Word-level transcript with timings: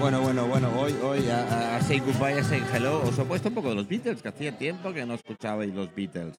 Bueno, 0.00 0.22
bueno, 0.22 0.46
bueno, 0.46 0.72
hoy, 0.80 0.94
hoy 1.02 1.28
a, 1.28 1.76
a 1.76 1.82
Say 1.82 1.98
Goodbye, 1.98 2.40
a 2.40 2.42
Say 2.42 2.62
Hello, 2.72 3.02
os 3.02 3.18
he 3.18 3.24
puesto 3.26 3.50
un 3.50 3.54
poco 3.54 3.68
de 3.68 3.74
los 3.74 3.86
Beatles, 3.86 4.22
que 4.22 4.28
hacía 4.28 4.56
tiempo 4.56 4.94
que 4.94 5.04
no 5.04 5.12
escuchabais 5.12 5.74
los 5.74 5.94
Beatles. 5.94 6.36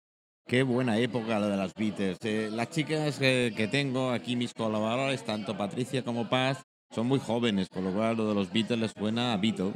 Qué 0.48 0.64
buena 0.64 0.98
época 0.98 1.38
la 1.38 1.48
de 1.48 1.58
las 1.58 1.76
Beatles. 1.76 2.18
Eh, 2.24 2.50
las 2.52 2.72
chicas 2.72 3.20
que, 3.20 3.54
que 3.56 3.68
tengo 3.68 4.10
aquí, 4.10 4.36
mis 4.36 4.56
colaboradores, 4.56 5.24
tanto 5.24 5.56
Patricia 5.56 6.04
como 6.04 6.28
Paz, 6.28 6.64
son 6.90 7.06
muy 7.06 7.20
jóvenes, 7.20 7.70
por 7.70 7.84
lo 7.84 7.94
cual 7.94 8.18
lo 8.18 8.30
de 8.30 8.34
los 8.34 8.52
Beatles 8.52 8.80
les 8.80 8.92
suena 8.94 9.32
a 9.32 9.38
Beatles. 9.38 9.76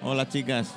Hola, 0.00 0.28
chicas. 0.28 0.72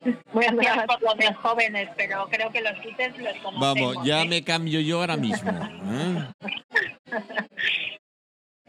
Gracias 0.00 0.86
por 0.86 1.02
lo 1.02 1.14
de 1.14 1.34
jóvenes, 1.34 1.90
pero 1.96 2.28
creo 2.30 2.52
que 2.52 2.60
los 2.60 2.78
Beatles 2.78 3.18
los 3.18 3.36
conocemos. 3.38 3.60
Vamos, 3.60 4.06
ya 4.06 4.22
¿eh? 4.22 4.28
me 4.28 4.44
cambio 4.44 4.78
yo 4.78 5.00
ahora 5.00 5.16
mismo. 5.16 5.50
¿eh? 5.50 6.30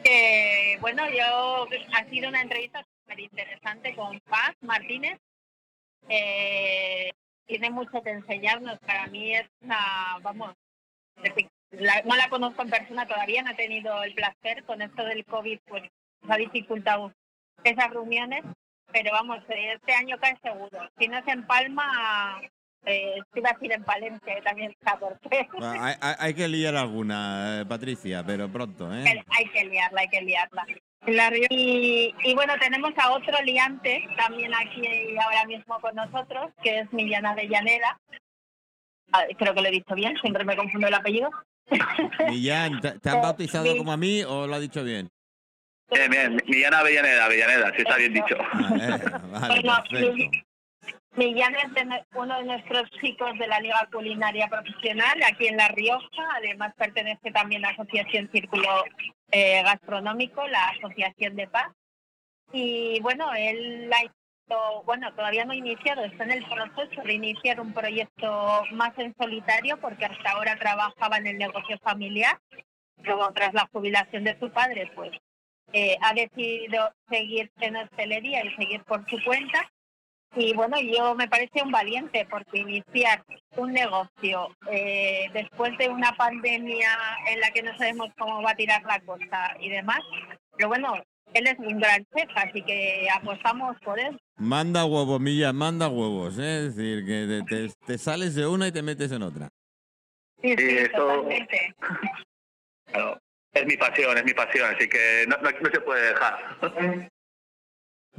Eh, 0.03 0.77
bueno, 0.79 1.03
yo 1.09 1.67
ha 1.93 2.05
sido 2.09 2.29
una 2.29 2.41
entrevista 2.41 2.83
súper 3.01 3.19
interesante 3.19 3.95
con 3.95 4.19
Paz 4.21 4.55
Martínez. 4.61 5.19
Eh, 6.09 7.11
tiene 7.45 7.69
mucho 7.69 8.01
que 8.01 8.11
enseñarnos. 8.11 8.79
Para 8.79 9.07
mí 9.07 9.35
es 9.35 9.47
una, 9.61 10.17
vamos, 10.21 10.53
la- 11.71 12.01
no 12.03 12.15
la 12.15 12.29
conozco 12.29 12.61
en 12.61 12.69
persona 12.69 13.07
todavía, 13.07 13.41
no 13.41 13.51
he 13.51 13.55
tenido 13.55 14.03
el 14.03 14.13
placer 14.13 14.63
con 14.65 14.81
esto 14.81 15.03
del 15.03 15.25
COVID, 15.25 15.59
pues 15.67 15.83
nos 16.21 16.31
ha 16.31 16.37
dificultado 16.37 17.13
esas 17.63 17.89
reuniones, 17.89 18.43
pero 18.91 19.11
vamos, 19.11 19.39
este 19.49 19.93
año 19.93 20.17
cae 20.19 20.37
seguro. 20.41 20.89
Si 20.97 21.07
no 21.07 21.17
es 21.17 21.27
en 21.27 21.45
Palma, 21.45 22.41
eh, 22.87 23.15
iba 23.35 23.49
a 23.49 23.53
decir 23.53 23.71
en 23.73 23.83
Palencia, 23.83 24.41
también 24.43 24.71
está 24.71 24.97
por 24.97 25.19
qué. 25.29 25.47
Va, 25.61 25.71
hay, 25.85 25.95
hay- 26.01 26.15
hay 26.19 26.33
que 26.33 26.47
liar 26.47 26.75
alguna, 26.75 27.61
eh, 27.61 27.65
Patricia, 27.65 28.23
pero 28.25 28.49
pronto, 28.49 28.93
¿eh? 28.93 29.03
Hay 29.37 29.45
que 29.49 29.65
liarla, 29.65 30.01
hay 30.01 30.07
que 30.09 30.21
liarla. 30.21 30.65
Y, 31.49 32.13
y 32.23 32.35
bueno, 32.35 32.53
tenemos 32.59 32.91
a 32.97 33.11
otro 33.11 33.33
liante 33.43 34.03
también 34.17 34.53
aquí 34.55 34.81
ahora 35.23 35.45
mismo 35.45 35.79
con 35.79 35.95
nosotros, 35.95 36.51
que 36.63 36.79
es 36.79 36.91
Millana 36.93 37.31
Avellaneda. 37.31 37.99
Ah, 39.13 39.23
Creo 39.37 39.53
que 39.53 39.61
lo 39.61 39.67
he 39.67 39.71
dicho 39.71 39.95
bien, 39.95 40.17
siempre 40.17 40.43
me 40.43 40.55
confundo 40.57 40.87
el 40.87 40.93
apellido. 40.93 41.29
Millán, 42.29 42.81
¿te, 42.81 42.99
te 42.99 43.09
han 43.09 43.21
bautizado 43.21 43.75
como 43.77 43.91
a 43.91 43.97
mí 43.97 44.23
o 44.23 44.47
lo 44.47 44.55
ha 44.55 44.59
dicho 44.59 44.83
bien? 44.83 45.09
Bien, 45.89 46.11
bien. 46.11 46.41
Millán 46.47 46.73
Avellaneda, 46.73 47.25
Avellaneda, 47.25 47.71
sí 47.75 47.81
está 47.83 47.95
bien 47.95 48.13
dicho. 48.13 48.35
Ah, 48.39 48.71
eh, 48.75 48.99
vale, 49.31 49.61
Bueno, 49.61 49.83
perfecto. 49.89 50.31
Millán 51.17 51.55
es 51.55 52.05
uno 52.13 52.37
de 52.37 52.43
nuestros 52.43 52.89
chicos 53.01 53.37
de 53.39 53.47
la 53.47 53.59
Liga 53.59 53.89
Culinaria 53.91 54.47
Profesional 54.47 55.15
aquí 55.23 55.47
en 55.47 55.57
La 55.57 55.67
Rioja. 55.69 56.29
Además, 56.35 56.73
pertenece 56.77 57.31
también 57.31 57.65
a 57.65 57.69
la 57.69 57.73
Asociación 57.73 58.29
Círculo 58.31 58.83
eh, 59.31 59.63
Gastronómico, 59.63 60.47
la 60.47 60.69
Asociación 60.69 61.35
de 61.35 61.47
Paz. 61.47 61.71
Y 62.53 62.99
bueno, 63.01 63.33
él 63.33 63.91
ha 63.91 64.03
iniciado- 64.03 64.83
bueno, 64.85 65.11
todavía 65.15 65.43
no 65.43 65.53
ha 65.53 65.55
iniciado, 65.55 66.05
está 66.05 66.23
en 66.23 66.31
el 66.31 66.45
proceso 66.45 67.01
de 67.01 67.13
iniciar 67.13 67.59
un 67.59 67.73
proyecto 67.73 68.63
más 68.71 68.97
en 68.99 69.15
solitario 69.19 69.77
porque 69.81 70.05
hasta 70.05 70.31
ahora 70.31 70.55
trabajaba 70.57 71.17
en 71.17 71.27
el 71.27 71.37
negocio 71.39 71.79
familiar. 71.79 72.39
Luego, 72.97 73.31
tras 73.33 73.55
la 73.55 73.67
jubilación 73.71 74.23
de 74.23 74.37
su 74.39 74.51
padre, 74.51 74.91
pues 74.95 75.11
eh, 75.73 75.97
ha 75.99 76.13
decidido 76.13 76.91
seguir 77.09 77.51
en 77.59 77.75
hostelería 77.75 78.45
y 78.45 78.55
seguir 78.55 78.83
por 78.83 79.03
su 79.09 79.17
cuenta. 79.23 79.67
Y 80.35 80.53
bueno, 80.53 80.77
yo 80.81 81.15
me 81.15 81.27
parece 81.27 81.63
un 81.63 81.71
valiente 81.71 82.27
porque 82.29 82.59
iniciar 82.59 83.23
un 83.55 83.71
negocio 83.73 84.49
eh, 84.69 85.29
después 85.33 85.75
de 85.77 85.89
una 85.89 86.11
pandemia 86.13 86.89
en 87.29 87.39
la 87.39 87.49
que 87.51 87.63
no 87.63 87.75
sabemos 87.77 88.09
cómo 88.17 88.41
va 88.43 88.51
a 88.51 88.55
tirar 88.55 88.83
la 88.83 88.99
cosa 88.99 89.55
y 89.59 89.69
demás, 89.69 89.99
pero 90.55 90.69
bueno, 90.69 90.93
él 91.33 91.47
es 91.47 91.57
un 91.57 91.79
gran 91.79 92.05
chef, 92.15 92.29
así 92.35 92.61
que 92.61 93.07
apostamos 93.13 93.77
por 93.83 93.99
él. 93.99 94.19
Manda 94.37 94.85
huevos, 94.85 95.19
Millán, 95.19 95.55
manda 95.55 95.87
huevos, 95.87 96.37
¿eh? 96.37 96.67
es 96.67 96.75
decir, 96.75 97.05
que 97.05 97.43
te, 97.47 97.67
te- 97.69 97.73
te 97.85 97.97
sales 97.97 98.35
de 98.35 98.45
una 98.45 98.67
y 98.67 98.71
te 98.71 98.83
metes 98.83 99.11
en 99.11 99.23
otra. 99.23 99.49
Sí, 100.41 100.49
Sí, 100.55 100.69
sí, 100.69 100.77
eso- 100.77 100.91
totalmente. 100.97 101.73
Claro, 102.85 103.19
es 103.53 103.65
mi 103.65 103.75
pasión, 103.75 104.17
es 104.17 104.23
mi 104.23 104.33
pasión, 104.33 104.73
así 104.73 104.87
que 104.87 105.25
no, 105.27 105.35
no- 105.37 105.49
no 105.51 105.69
se 105.71 105.81
puede 105.81 106.07
dejar. 106.09 106.37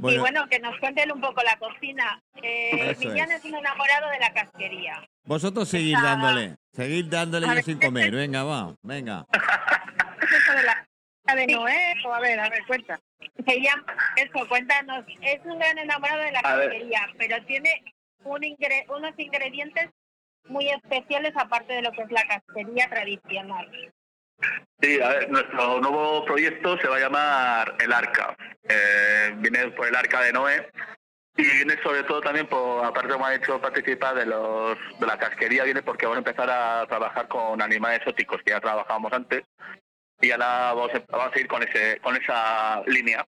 Y 0.01 0.17
Bueno, 0.17 0.47
que 0.49 0.59
nos 0.59 0.77
cuente 0.79 1.03
él 1.03 1.11
un 1.11 1.19
poco 1.21 1.41
la 1.43 1.57
cocina. 1.57 2.21
Eh, 2.41 2.95
Millán 2.99 3.31
es. 3.31 3.39
es. 3.39 3.45
un 3.45 3.55
enamorado 3.55 4.09
de 4.09 4.19
la 4.19 4.31
casquería. 4.33 5.05
vosotros 5.25 5.67
seguid 5.67 5.97
dándole, 6.01 6.55
seguid 6.73 7.05
dándole 7.05 7.45
A 7.45 7.49
yo 7.49 7.55
ver, 7.55 7.63
sin 7.65 7.79
comer, 7.79 8.11
venga, 8.11 8.43
va, 8.43 8.73
venga. 8.81 9.25
¿Es 10.21 10.31
eso 10.43 10.53
de 10.53 10.63
la 10.63 10.85
de 11.35 11.47
Noé? 11.47 11.93
O 12.05 12.13
a 12.13 12.19
ver, 12.21 12.39
a 12.39 12.49
ver, 12.49 12.61
cuenta. 12.65 12.99
Se 13.45 13.59
llama, 13.61 13.83
eso, 14.15 14.47
cuéntanos. 14.47 15.03
Es 15.21 15.39
un 15.45 15.59
gran 15.59 15.77
enamorado 15.77 16.21
de 16.23 16.31
la 16.31 16.39
A 16.39 16.55
ver. 16.55 16.69
casquería, 16.69 17.07
pero 17.17 17.43
tiene 17.45 17.83
un 18.23 18.41
ingre- 18.41 18.85
unos 18.89 19.13
ingredientes 19.17 19.89
muy 20.47 20.69
especiales 20.69 21.33
aparte 21.35 21.73
de 21.73 21.81
lo 21.81 21.91
que 21.91 22.03
es 22.03 22.11
la 22.11 22.23
casquería 22.25 22.89
tradicional. 22.89 23.69
Sí, 24.81 24.99
a 25.01 25.09
ver, 25.09 25.29
nuestro 25.29 25.81
nuevo 25.81 26.23
proyecto 26.25 26.77
se 26.77 26.87
va 26.87 26.95
a 26.95 26.99
llamar 26.99 27.75
El 27.79 27.91
Arca. 27.91 28.35
Eh, 28.63 29.33
viene 29.37 29.67
por 29.71 29.87
el 29.87 29.95
Arca 29.95 30.21
de 30.21 30.31
Noé 30.31 30.69
y 31.35 31.43
viene 31.43 31.81
sobre 31.81 32.03
todo 32.03 32.21
también 32.21 32.47
por, 32.47 32.85
aparte 32.85 33.09
como 33.09 33.25
ha 33.25 33.35
hecho 33.35 33.59
participar 33.59 34.15
de 34.15 34.25
los 34.25 34.77
de 34.99 35.07
la 35.07 35.17
casquería, 35.17 35.63
viene 35.63 35.81
porque 35.81 36.05
vamos 36.05 36.17
a 36.17 36.29
empezar 36.29 36.49
a 36.49 36.85
trabajar 36.87 37.27
con 37.27 37.61
animales 37.61 37.99
exóticos 37.99 38.41
que 38.43 38.51
ya 38.51 38.59
trabajábamos 38.59 39.11
antes 39.13 39.43
y 40.21 40.31
ahora 40.31 40.73
vamos 40.73 40.91
a, 40.93 41.03
vamos 41.09 41.35
a 41.35 41.39
ir 41.39 41.47
con 41.47 41.63
ese 41.63 41.99
con 42.01 42.15
esa 42.15 42.81
línea. 42.85 43.25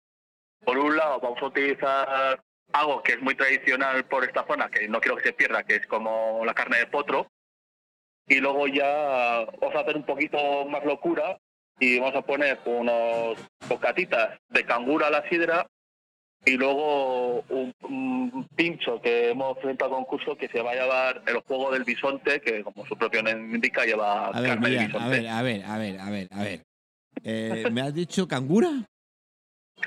Por 0.64 0.78
un 0.78 0.96
lado 0.96 1.20
vamos 1.20 1.42
a 1.42 1.46
utilizar 1.46 2.44
algo 2.74 3.02
que 3.04 3.14
es 3.14 3.22
muy 3.22 3.36
tradicional 3.36 4.06
por 4.06 4.24
esta 4.24 4.46
zona, 4.46 4.70
que 4.70 4.88
no 4.88 5.02
quiero 5.02 5.18
que 5.18 5.24
se 5.24 5.34
pierda, 5.34 5.64
que 5.64 5.76
es 5.76 5.88
como 5.88 6.44
la 6.46 6.54
carne 6.54 6.80
de 6.80 6.88
potro, 6.88 7.28
y 8.32 8.40
luego 8.40 8.66
ya 8.66 9.46
vamos 9.60 9.76
a 9.76 9.80
hacer 9.82 9.98
un 9.98 10.04
poquito 10.04 10.66
más 10.66 10.86
locura 10.86 11.38
y 11.78 12.00
vamos 12.00 12.16
a 12.16 12.22
poner 12.22 12.60
unos 12.64 13.38
bocatitas 13.68 14.40
de 14.48 14.66
canguro 14.66 15.06
a 15.06 15.10
la 15.10 15.28
sidra 15.28 15.68
y 16.46 16.52
luego 16.56 17.42
un, 17.50 17.74
un 17.82 18.48
pincho 18.56 19.02
que 19.02 19.32
hemos 19.32 19.58
presentado 19.58 19.92
a 19.92 19.98
concurso 19.98 20.38
que 20.38 20.48
se 20.48 20.62
va 20.62 20.72
a 20.72 20.76
llamar 20.76 21.22
el 21.28 21.42
juego 21.42 21.72
del 21.72 21.84
bisonte, 21.84 22.40
que 22.40 22.64
como 22.64 22.86
su 22.86 22.98
propio 22.98 23.22
nombre 23.22 23.56
indica 23.58 23.84
lleva 23.84 24.28
A 24.28 24.40
ver, 24.40 24.52
carne 24.52 24.70
de 24.70 24.78
a 24.78 25.08
ver, 25.08 25.28
a 25.28 25.42
ver, 25.42 25.66
a 25.66 25.78
ver, 25.78 26.00
a 26.00 26.10
ver, 26.10 26.28
a 26.32 26.44
ver. 26.44 26.64
Eh, 27.24 27.66
¿Me 27.70 27.82
has 27.82 27.94
dicho 27.94 28.30
cangura? 28.30 28.70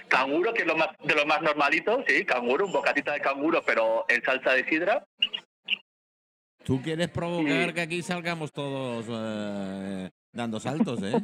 Canguro, 0.09 0.53
que 0.53 0.63
es 0.63 0.69
lo 0.69 0.77
más, 0.77 0.89
de 1.03 1.15
los 1.15 1.27
más 1.27 1.41
normalitos, 1.41 2.05
sí, 2.07 2.25
canguro, 2.25 2.67
un 2.67 2.73
bocatita 2.73 3.13
de 3.13 3.21
canguro, 3.21 3.63
pero 3.65 4.05
en 4.09 4.23
salsa 4.23 4.53
de 4.53 4.69
sidra. 4.69 5.05
Tú 6.65 6.81
quieres 6.83 7.09
provocar 7.09 7.69
Sí. 7.69 7.75
que 7.75 7.81
aquí 7.81 8.03
salgamos 8.03 8.53
todos 8.53 9.05
eh, 9.09 10.11
dando 10.33 10.59
saltos, 10.61 11.03
¿eh? 11.03 11.15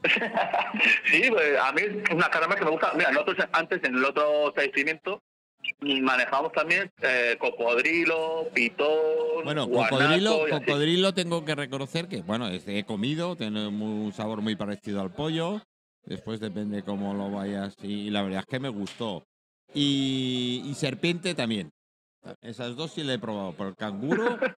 sí, 1.04 1.22
pues, 1.28 1.58
a 1.60 1.72
mí 1.72 1.82
es 1.82 2.10
una 2.14 2.30
carne 2.30 2.54
que 2.56 2.64
me 2.64 2.70
gusta. 2.70 2.92
Mira, 2.94 3.10
nosotros 3.10 3.46
antes 3.52 3.82
en 3.84 3.96
el 3.96 4.04
otro 4.04 4.48
establecimiento 4.48 5.20
manejamos 5.80 6.52
también 6.52 6.90
eh, 7.02 7.36
cocodrilo, 7.38 8.48
pitón, 8.54 9.44
Bueno, 9.44 9.66
guanaco 9.66 9.96
cocodrilo, 9.96 10.38
cocodrilo 10.50 11.14
tengo 11.14 11.44
que 11.44 11.54
reconocer 11.54 12.08
que, 12.08 12.22
bueno, 12.22 12.48
he 12.48 12.84
comido, 12.84 13.36
tiene 13.36 13.66
un 13.66 14.12
sabor 14.12 14.40
muy 14.40 14.56
parecido 14.56 15.00
al 15.00 15.12
pollo. 15.12 15.62
Después 16.04 16.40
depende 16.40 16.82
cómo 16.82 17.12
lo 17.12 17.30
vayas 17.30 17.74
y 17.82 18.08
la 18.10 18.22
verdad 18.22 18.40
es 18.40 18.46
que 18.46 18.60
me 18.60 18.70
gustó. 18.70 19.26
Y, 19.74 20.62
y 20.64 20.74
serpiente 20.74 21.34
también. 21.34 21.70
Esas 22.40 22.76
dos 22.76 22.92
sí 22.92 23.02
le 23.04 23.14
he 23.14 23.18
probado, 23.18 23.52
pero 23.56 23.68
el 23.70 23.76
canguro, 23.76 24.38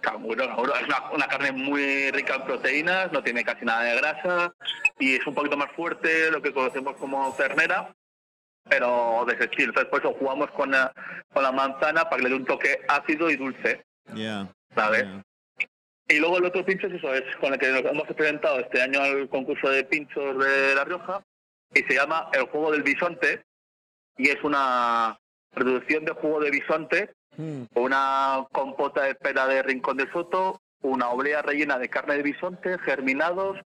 Canguro, 0.00 0.46
canguro. 0.46 0.74
Es 0.74 0.84
una, 0.84 1.10
una 1.12 1.28
carne 1.28 1.52
muy 1.52 2.10
rica 2.10 2.36
en 2.36 2.44
proteínas, 2.44 3.12
no 3.12 3.22
tiene 3.22 3.44
casi 3.44 3.64
nada 3.64 3.82
de 3.82 3.96
grasa 3.96 4.54
y 4.98 5.16
es 5.16 5.26
un 5.26 5.34
poquito 5.34 5.56
más 5.56 5.70
fuerte, 5.72 6.30
lo 6.30 6.40
que 6.40 6.52
conocemos 6.52 6.96
como 6.96 7.34
ternera, 7.34 7.94
pero 8.68 9.24
de 9.26 9.34
ese 9.34 9.44
estilo. 9.44 9.68
Entonces, 9.68 9.90
por 9.90 10.00
eso 10.00 10.14
jugamos 10.18 10.50
con 10.52 10.70
la, 10.70 10.92
con 11.32 11.42
la 11.42 11.52
manzana 11.52 12.04
para 12.04 12.16
que 12.16 12.22
le 12.22 12.28
dé 12.30 12.36
un 12.36 12.46
toque 12.46 12.80
ácido 12.88 13.30
y 13.30 13.36
dulce, 13.36 13.84
ya. 14.14 14.48
¿sabes? 14.74 15.06
Y 16.08 16.18
luego 16.20 16.38
el 16.38 16.46
otro 16.46 16.64
pincho 16.64 16.86
es 16.86 16.94
eso, 16.94 17.12
es 17.14 17.36
con 17.36 17.52
el 17.52 17.58
que 17.58 17.68
nos 17.68 17.84
hemos 17.84 18.06
presentado 18.08 18.60
este 18.60 18.80
año 18.80 19.00
al 19.00 19.28
concurso 19.28 19.68
de 19.68 19.84
pinchos 19.84 20.38
de 20.38 20.74
La 20.74 20.84
Rioja 20.84 21.22
y 21.74 21.80
se 21.80 21.94
llama 21.94 22.30
El 22.32 22.44
Juego 22.44 22.70
del 22.70 22.84
Bisonte 22.84 23.44
y 24.16 24.28
es 24.28 24.42
una 24.42 25.18
reducción 25.52 26.04
de 26.04 26.12
jugo 26.12 26.40
de 26.40 26.50
bisonte, 26.50 27.14
Mm, 27.36 27.64
una 27.74 28.46
compota 28.52 29.02
de 29.02 29.14
pera 29.14 29.46
de 29.46 29.62
rincón 29.62 29.96
de 29.96 30.10
soto, 30.12 30.60
una 30.82 31.10
oblea 31.10 31.42
rellena 31.42 31.78
de 31.78 31.88
carne 31.88 32.16
de 32.16 32.22
bisonte, 32.22 32.78
germinados 32.78 33.58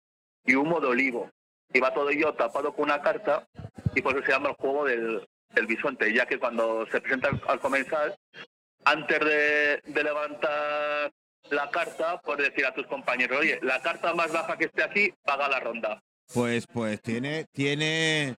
y 0.46 0.56
humo 0.56 0.80
de 0.80 0.88
olivo. 0.88 1.30
Y 1.74 1.80
va 1.80 1.94
todo 1.94 2.10
ello 2.10 2.34
tapado 2.34 2.74
con 2.74 2.86
una 2.86 3.02
carta 3.02 3.48
y 3.96 4.02
por 4.02 4.16
eso 4.16 4.26
se 4.26 4.32
llama 4.32 4.50
el 4.50 4.56
juego 4.56 4.86
del, 4.86 5.28
del 5.54 5.68
bisonte, 5.68 6.14
ya 6.14 6.26
que 6.26 6.40
cuando 6.40 6.88
se 6.88 7.02
presenta 7.02 7.30
al, 7.30 7.42
al 7.48 7.60
comensal, 7.60 8.16
antes 8.86 9.20
de, 9.20 9.82
de 9.86 10.04
levantar 10.04 11.12
la 11.52 11.70
carta, 11.70 12.20
puedes 12.22 12.50
decir 12.50 12.66
a 12.66 12.74
tus 12.74 12.88
compañeros, 12.88 13.40
oye, 13.40 13.60
la 13.62 13.82
carta 13.82 14.14
más 14.14 14.32
baja 14.32 14.58
que 14.58 14.66
esté 14.66 14.84
aquí, 14.84 15.14
paga 15.24 15.48
la 15.48 15.60
ronda. 15.60 16.02
Pues, 16.34 16.66
pues 16.68 17.02
tiene, 17.02 17.46
tiene, 17.52 18.36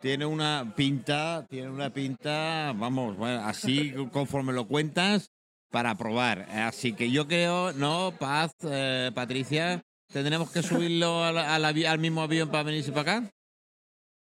tiene 0.00 0.24
una 0.26 0.72
pinta, 0.76 1.46
tiene 1.48 1.68
una 1.70 1.90
pinta, 1.90 2.72
vamos, 2.76 3.16
bueno, 3.16 3.44
así 3.44 3.92
conforme 4.12 4.52
lo 4.52 4.66
cuentas, 4.66 5.30
para 5.70 5.94
probar. 5.96 6.46
Así 6.50 6.92
que 6.94 7.10
yo 7.10 7.28
creo, 7.28 7.72
¿no, 7.74 8.12
Paz, 8.18 8.52
eh, 8.64 9.10
Patricia? 9.14 9.82
¿Tendremos 10.12 10.50
que 10.50 10.62
subirlo 10.62 11.22
al, 11.22 11.38
al 11.38 11.64
avi- 11.64 11.86
al 11.86 11.98
mismo 12.00 12.22
avión 12.22 12.48
para 12.50 12.64
venirse 12.64 12.90
para 12.90 13.18
acá? 13.18 13.30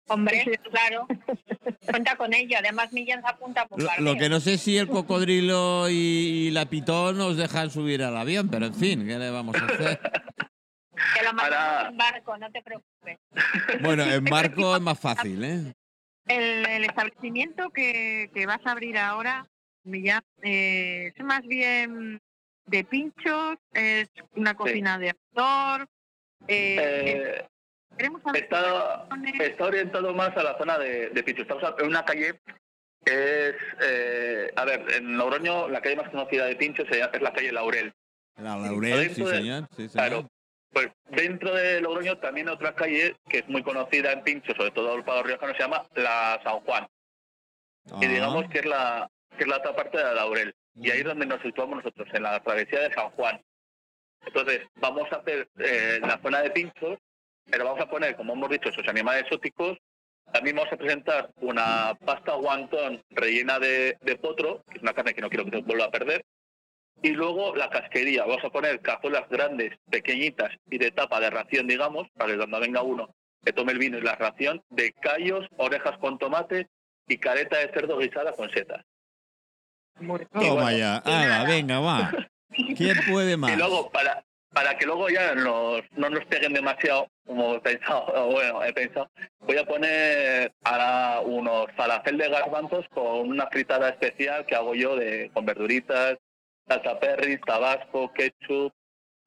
Hombre, 0.09 0.59
claro. 0.69 1.07
Cuenta 1.89 2.17
con 2.17 2.33
ello. 2.33 2.57
Además, 2.59 2.91
Millán 2.91 3.21
se 3.21 3.27
apunta 3.29 3.65
por 3.65 3.81
Lo, 3.81 3.89
lo 3.99 4.17
que 4.17 4.27
no 4.27 4.41
sé 4.41 4.57
si 4.57 4.77
el 4.77 4.89
cocodrilo 4.89 5.89
y, 5.89 5.93
y 5.93 6.51
la 6.51 6.65
pitón 6.65 7.17
nos 7.17 7.37
dejan 7.37 7.69
subir 7.69 8.03
al 8.03 8.17
avión, 8.17 8.49
pero 8.49 8.65
en 8.65 8.73
fin, 8.75 9.07
¿qué 9.07 9.17
le 9.17 9.29
vamos 9.29 9.55
a 9.55 9.65
hacer? 9.65 9.99
Que 11.13 11.23
lo 11.23 11.33
mandamos 11.33 11.67
Ahora- 11.67 11.89
en 11.89 11.97
barco, 11.97 12.37
no 12.37 12.51
te 12.51 12.61
preocupes. 12.61 13.19
Bueno, 13.81 14.03
en 14.03 14.23
barco 14.25 14.75
es 14.75 14.81
más 14.81 14.99
fácil, 14.99 15.43
¿eh? 15.43 15.73
El, 16.27 16.65
el 16.67 16.83
establecimiento 16.85 17.69
que, 17.71 18.29
que 18.33 18.45
vas 18.45 18.59
a 18.65 18.71
abrir 18.71 18.97
ahora, 18.97 19.47
Millán, 19.83 20.21
eh, 20.43 21.11
es 21.15 21.23
más 21.25 21.41
bien 21.47 22.21
de 22.67 22.83
pinchos, 22.83 23.57
es 23.73 24.09
una 24.35 24.53
cocina 24.53 24.97
de 24.99 25.09
autor. 25.11 25.87
Eh, 26.47 26.77
Eh, 26.77 27.47
queremos 27.97 28.21
saber 28.21 28.43
está, 28.43 29.07
está 29.39 29.65
orientado 29.65 30.13
más 30.13 30.35
a 30.37 30.43
la 30.43 30.57
zona 30.57 30.77
de, 30.77 31.09
de 31.09 31.23
Pichu. 31.23 31.41
Estamos 31.41 31.63
en 31.79 31.87
una 31.87 32.05
calle 32.05 32.39
que 33.03 33.49
es, 33.49 33.55
eh, 33.81 34.53
a 34.55 34.63
ver, 34.65 34.85
en 34.93 35.17
Logroño 35.17 35.67
la 35.69 35.81
calle 35.81 35.95
más 35.95 36.09
conocida 36.09 36.45
de 36.45 36.55
Pincho 36.55 36.83
es 36.83 37.21
la 37.21 37.33
calle 37.33 37.51
Laurel. 37.51 37.91
La 38.37 38.55
laurel, 38.57 39.09
sí 39.13 39.23
de- 39.23 39.29
señor, 39.37 39.67
sí 39.75 39.87
Claro. 39.89 40.29
Pues 40.71 40.89
dentro 41.09 41.53
de 41.53 41.81
Logroño 41.81 42.17
también 42.19 42.47
hay 42.47 42.55
otra 42.55 42.73
calle 42.73 43.15
que 43.29 43.39
es 43.39 43.47
muy 43.49 43.61
conocida 43.61 44.11
en 44.13 44.23
Pincho, 44.23 44.53
sobre 44.55 44.71
todo 44.71 44.95
el 44.95 45.03
Pado 45.03 45.23
Riojano, 45.23 45.53
se 45.53 45.59
llama 45.59 45.85
la 45.95 46.39
San 46.43 46.59
Juan. 46.61 46.87
Y 47.99 48.05
Ah, 48.05 48.09
digamos 48.09 48.49
que 48.49 48.59
es 48.59 48.65
la 48.65 49.09
que 49.37 49.43
es 49.43 49.47
la 49.47 49.57
otra 49.57 49.75
parte 49.75 49.97
de 49.97 50.03
la 50.03 50.13
Laurel. 50.13 50.53
Y 50.75 50.89
ahí 50.91 50.99
es 50.99 51.05
donde 51.05 51.25
nos 51.25 51.41
situamos 51.41 51.77
nosotros, 51.77 52.07
en 52.13 52.23
la 52.23 52.39
travesía 52.41 52.81
de 52.81 52.93
San 52.93 53.09
Juan. 53.11 53.41
Entonces, 54.25 54.61
vamos 54.75 55.11
a 55.11 55.17
hacer 55.17 55.49
eh, 55.57 55.99
la 56.01 56.19
zona 56.21 56.41
de 56.41 56.51
pinchos, 56.51 56.99
pero 57.49 57.65
vamos 57.65 57.81
a 57.81 57.89
poner, 57.89 58.15
como 58.15 58.33
hemos 58.33 58.49
dicho, 58.49 58.69
esos 58.69 58.87
animales 58.87 59.23
exóticos. 59.23 59.77
También 60.31 60.55
vamos 60.55 60.71
a 60.71 60.77
presentar 60.77 61.29
una 61.37 61.97
pasta 62.05 62.33
guantón 62.33 63.03
rellena 63.09 63.59
de, 63.59 63.97
de 64.01 64.15
potro, 64.17 64.63
que 64.69 64.77
es 64.77 64.83
una 64.83 64.93
carne 64.93 65.13
que 65.13 65.21
no 65.21 65.29
quiero 65.29 65.45
que 65.45 65.51
se 65.51 65.63
vuelva 65.63 65.85
a 65.85 65.91
perder. 65.91 66.23
Y 67.03 67.09
luego 67.09 67.55
la 67.55 67.69
casquería. 67.69 68.25
Vamos 68.25 68.43
a 68.43 68.49
poner 68.49 68.79
cazuelas 68.81 69.27
grandes, 69.29 69.77
pequeñitas 69.89 70.51
y 70.69 70.77
de 70.77 70.91
tapa 70.91 71.19
de 71.19 71.29
ración, 71.29 71.67
digamos, 71.67 72.07
para 72.15 72.31
que 72.31 72.37
cuando 72.37 72.59
venga 72.59 72.81
uno 72.81 73.13
que 73.43 73.53
tome 73.53 73.71
el 73.71 73.79
vino 73.79 73.97
y 73.97 74.01
la 74.01 74.15
ración, 74.15 74.63
de 74.69 74.93
callos, 74.93 75.47
orejas 75.57 75.97
con 75.97 76.17
tomate 76.17 76.67
y 77.07 77.17
careta 77.17 77.57
de 77.57 77.71
cerdo 77.73 77.97
guisada 77.97 78.33
con 78.33 78.49
setas. 78.51 78.85
Toma 79.97 80.19
bueno, 80.53 80.71
ya, 80.71 81.43
venga, 81.47 81.79
va. 81.79 82.11
¿Quién 82.77 82.97
puede 83.09 83.37
más? 83.37 83.53
Y 83.53 83.55
luego, 83.55 83.89
para, 83.91 84.23
para 84.53 84.77
que 84.77 84.85
luego 84.85 85.09
ya 85.09 85.35
nos, 85.35 85.81
no 85.95 86.09
nos 86.09 86.25
peguen 86.25 86.53
demasiado, 86.53 87.07
como 87.25 87.55
he 87.55 87.59
pensado, 87.59 88.05
o 88.05 88.25
bueno, 88.31 88.63
he 88.63 88.73
pensado, 88.73 89.09
voy 89.39 89.57
a 89.57 89.65
poner 89.65 90.53
ahora 90.63 91.21
unos 91.21 91.67
falafel 91.75 92.17
de 92.17 92.29
garbanzos 92.29 92.85
con 92.89 93.29
una 93.29 93.47
fritada 93.47 93.89
especial 93.89 94.45
que 94.45 94.55
hago 94.55 94.75
yo 94.75 94.95
de 94.95 95.31
con 95.33 95.45
verduritas, 95.45 96.17
salsa 96.67 96.99
perris, 96.99 97.39
tabasco, 97.41 98.11
ketchup 98.13 98.73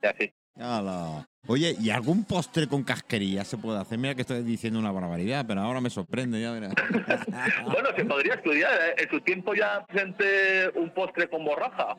y 0.03 0.07
así. 0.07 0.33
Hala. 0.57 1.27
Oye, 1.47 1.75
¿y 1.79 1.91
algún 1.91 2.25
postre 2.25 2.67
con 2.69 2.85
casquería 2.85 3.45
se 3.45 3.59
puede 3.59 3.79
hacer? 3.81 3.99
Mira 3.99 4.15
que 4.15 4.23
estoy 4.23 4.43
diciendo 4.43 4.79
una 4.79 4.93
barbaridad, 4.93 5.45
pero 5.47 5.61
ahora 5.61 5.81
me 5.81 5.91
sorprende, 5.91 6.41
ya 6.41 6.53
verás. 6.53 6.73
Bueno, 7.65 7.89
se 7.97 8.05
podría 8.05 8.35
estudiar. 8.35 8.73
¿eh? 8.73 8.95
En 9.03 9.11
su 9.11 9.21
tiempo 9.21 9.55
ya 9.55 9.85
presenté 9.87 10.71
un 10.79 10.91
postre 10.95 11.29
con 11.29 11.45
borraja. 11.45 11.99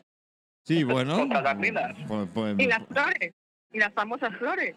Sí, 0.64 0.82
bueno. 0.82 1.16
Con 1.18 1.28
tagarninas. 1.28 1.94
Pues, 2.08 2.28
pues- 2.34 2.56
Y 2.58 2.66
las 2.66 2.82
flores, 2.86 3.32
y 3.72 3.78
las 3.78 3.92
famosas 3.92 4.34
flores. 4.38 4.74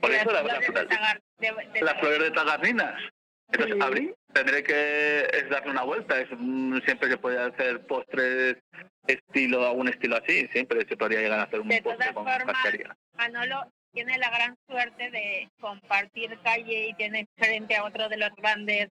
Por 0.00 0.10
Las 0.10 0.22
eso 0.22 0.32
la- 0.32 0.40
flores 0.40 0.68
de 0.68 0.72
la- 0.74 0.88
tagar- 0.88 1.20
de- 1.38 1.70
de- 1.72 1.82
las 1.82 1.94
flores 2.00 2.18
de 2.20 2.30
tagarninas. 2.30 2.94
Entonces, 3.50 3.76
Sí. 3.76 3.80
abrí- 3.82 4.14
tendré 4.32 4.62
que 4.62 5.20
es 5.32 5.48
darle 5.50 5.70
una 5.70 5.82
vuelta. 5.82 6.20
Es, 6.20 6.28
siempre 6.84 7.08
se 7.10 7.16
puede 7.16 7.38
hacer 7.40 7.86
postres 7.86 8.56
estilo, 9.06 9.66
algún 9.66 9.88
estilo 9.88 10.16
así. 10.16 10.46
Siempre 10.52 10.86
se 10.86 10.96
podría 10.96 11.20
llegar 11.20 11.40
a 11.40 11.44
hacer 11.44 11.60
un 11.60 11.68
De 11.68 11.82
postre 11.82 12.12
todas 12.12 12.14
con 12.14 12.26
formas. 12.26 12.56
Manolo 13.16 13.72
tiene 13.92 14.18
la 14.18 14.30
gran 14.30 14.56
suerte 14.68 15.10
de 15.10 15.48
compartir 15.60 16.38
calle 16.42 16.88
y 16.88 16.94
tiene 16.94 17.26
frente 17.36 17.74
a 17.76 17.84
otro 17.84 18.08
de 18.08 18.18
los 18.18 18.30
grandes 18.36 18.88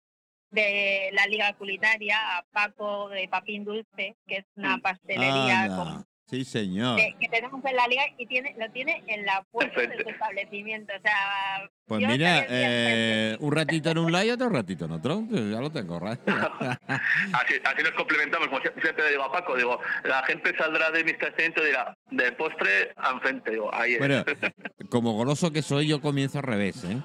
de 0.49 1.09
la 1.11 1.25
liga 1.27 1.53
culinaria, 1.53 2.37
a 2.37 2.43
Paco 2.51 3.09
de 3.09 3.27
Papín 3.27 3.63
Dulce, 3.65 4.15
que 4.25 4.37
es 4.37 4.45
una 4.55 4.77
Mm. 4.77 4.81
pastelería 4.81 5.67
con- 5.67 6.05
Sí, 6.29 6.43
señor. 6.43 6.97
que, 6.97 7.15
que 7.19 7.29
tenemos 7.29 7.63
en 7.63 7.75
la 7.75 7.87
liga 7.87 8.03
y 8.17 8.25
tiene 8.25 8.53
lo 8.57 8.69
tiene 8.71 9.01
en 9.07 9.25
la 9.25 9.43
puerta 9.49 9.79
de 9.79 9.95
su 10.03 10.09
establecimiento. 10.09 10.91
O 10.97 11.01
sea, 11.01 11.69
Pues 11.85 12.05
mira, 12.05 12.45
eh, 12.49 13.37
un 13.39 13.51
ratito 13.53 13.91
en 13.91 13.97
un 13.99 14.11
lado 14.11 14.25
y 14.25 14.31
otro 14.31 14.49
ratito 14.49 14.85
en 14.85 14.91
otro. 14.91 15.23
Ya 15.29 15.61
lo 15.61 15.71
tengo, 15.71 15.99
¿right? 15.99 16.19
Así, 16.27 17.55
así 17.63 17.83
nos 17.83 17.91
complementamos. 17.91 18.49
Como 18.49 18.59
siempre 18.59 19.03
le 19.05 19.11
digo 19.11 19.23
a 19.23 19.31
Paco, 19.31 19.55
digo, 19.55 19.79
la 20.03 20.21
gente 20.23 20.53
saldrá 20.57 20.91
de 20.91 21.05
mi 21.05 21.11
establecimiento 21.11 21.63
y 21.63 21.67
dirá, 21.67 21.97
de 22.11 22.31
postre 22.33 22.91
a 22.97 23.11
enfrente. 23.11 23.51
Digo, 23.51 23.73
ahí 23.73 23.93
es. 23.93 23.99
Bueno, 23.99 24.23
como 24.89 25.13
goloso 25.13 25.51
que 25.53 25.61
soy, 25.61 25.87
yo 25.87 26.01
comienzo 26.01 26.39
al 26.39 26.43
revés, 26.43 26.83
¿eh? 26.83 27.01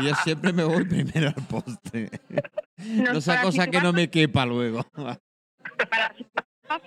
Y 0.00 0.06
yo 0.06 0.14
siempre 0.16 0.52
me 0.52 0.64
voy 0.64 0.84
primero 0.88 1.28
al 1.28 1.46
postre. 1.46 2.10
No 2.76 3.20
sea 3.22 3.40
cosa 3.40 3.68
que 3.68 3.80
no 3.80 3.92
me 3.94 4.10
quepa 4.10 4.44
luego. 4.44 4.84
Para 4.92 6.14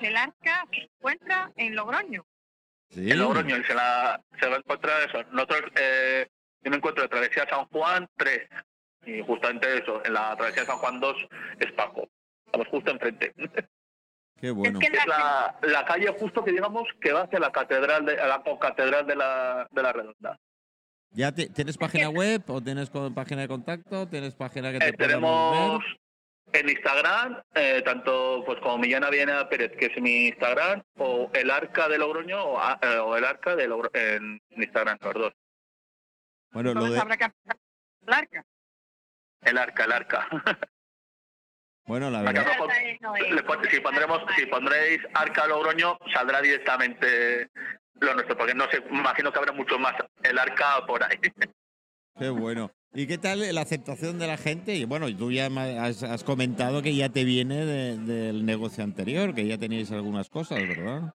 el 0.02 0.18
arca 0.18 0.66
se 0.72 0.82
encuentra 0.84 1.52
en 1.56 1.76
Logroño. 1.76 2.26
Sí. 2.90 3.10
En 3.12 3.20
Logroño 3.20 3.58
y 3.58 3.64
se, 3.64 3.74
la, 3.74 4.22
se 4.40 4.48
va 4.48 4.56
a 4.56 4.60
encontrar 4.60 5.02
eso. 5.10 5.24
Nosotros, 5.32 5.72
eh, 5.80 6.28
yo 6.62 6.72
me 6.72 6.78
encuentro 6.78 7.04
de 7.04 7.10
Travesía 7.10 7.48
San 7.50 7.66
Juan 7.68 8.08
3 8.18 8.48
y 9.06 9.22
justamente 9.24 9.78
eso, 9.80 10.04
en 10.06 10.14
la 10.14 10.36
Travesía 10.36 10.66
San 10.66 10.78
Juan 10.78 11.00
2 11.00 11.16
es 11.60 11.72
Paco. 11.74 12.08
Estamos 12.46 12.68
justo 12.68 12.92
enfrente. 12.92 13.34
Qué 14.40 14.52
bueno. 14.52 14.80
Es 14.80 14.90
que 14.90 14.98
Es 14.98 15.06
la, 15.06 15.56
la 15.62 15.86
calle 15.86 16.08
justo 16.20 16.44
que 16.44 16.52
digamos 16.52 16.84
que 17.00 17.14
va 17.14 17.22
hacia 17.24 17.40
la 17.40 17.52
catedral 17.52 18.06
de 18.06 18.20
a 18.20 18.28
la 18.28 18.44
catedral 18.60 19.06
de 19.06 19.16
la, 19.16 19.68
de 19.72 19.84
la 19.84 19.94
Redonda. 19.94 20.40
¿Ya 21.12 21.32
te- 21.32 21.48
tienes 21.50 21.78
página 21.78 22.10
web 22.10 22.42
o 22.48 22.62
tienes 22.62 22.90
página 22.90 23.42
de 23.42 23.48
contacto? 23.48 24.08
¿Tienes 24.08 24.34
página 24.34 24.72
que 24.72 24.80
te 24.80 24.88
Eh, 24.88 24.94
tenemos 24.94 25.80
ver? 25.84 26.00
En 26.54 26.70
Instagram, 26.70 27.42
eh, 27.56 27.82
tanto 27.84 28.44
pues 28.46 28.60
como 28.60 28.78
Millana 28.78 29.10
Viena 29.10 29.48
Pérez, 29.48 29.72
que 29.78 29.86
es 29.88 30.02
mi 30.02 30.28
Instagram, 30.28 30.84
o 30.98 31.30
el 31.34 31.50
Arca 31.50 31.88
de 31.88 31.98
Logroño, 31.98 32.44
o, 32.44 32.60
a- 32.60 32.80
eh, 32.82 32.98
o 32.98 33.16
el 33.16 33.24
Arca 33.26 33.56
de 33.56 33.68
Logroño 33.68 33.92
en 33.94 34.42
Instagram, 34.50 34.98
los 35.02 35.14
dos. 35.14 35.34
Bueno, 36.52 36.74
lo 36.74 36.90
de, 36.90 37.00
habrá 37.00 37.16
que 37.18 37.24
aplicar 37.26 37.58
el 38.08 38.14
arca. 38.14 38.46
El 39.42 39.58
Arca, 39.58 39.84
el 39.86 39.92
Arca. 39.92 40.28
bueno, 41.86 42.10
la 42.10 42.22
verdad. 42.22 42.46
si, 43.70 43.80
pondremos, 43.80 44.22
si 44.36 44.46
pondréis 44.48 45.00
Arca 45.14 45.48
Logroño, 45.48 45.98
saldrá 46.14 46.42
directamente 46.42 47.50
lo 48.00 48.14
nuestro, 48.14 48.38
porque 48.38 48.54
no 48.54 48.70
sé, 48.70 48.82
me 48.90 49.00
imagino 49.00 49.32
que 49.32 49.40
habrá 49.40 49.52
mucho 49.54 49.80
más 49.80 49.94
el 50.24 50.38
Arca 50.38 50.86
por 50.86 51.04
ahí. 51.04 51.18
Qué 52.20 52.30
bueno. 52.30 52.72
¿Y 52.94 53.08
qué 53.08 53.18
tal 53.18 53.54
la 53.56 53.62
aceptación 53.62 54.20
de 54.20 54.28
la 54.28 54.38
gente? 54.38 54.76
Y 54.76 54.84
bueno, 54.86 55.08
tú 55.16 55.32
ya 55.32 55.48
has, 55.80 56.04
has 56.04 56.24
comentado 56.24 56.82
que 56.82 56.94
ya 56.94 57.08
te 57.10 57.24
viene 57.24 57.66
de- 57.66 57.98
del 57.98 58.46
negocio 58.46 58.84
anterior, 58.84 59.34
que 59.34 59.48
ya 59.48 59.58
teníais 59.58 59.92
algunas 59.92 60.30
cosas, 60.30 60.60
¿verdad? 60.68 61.14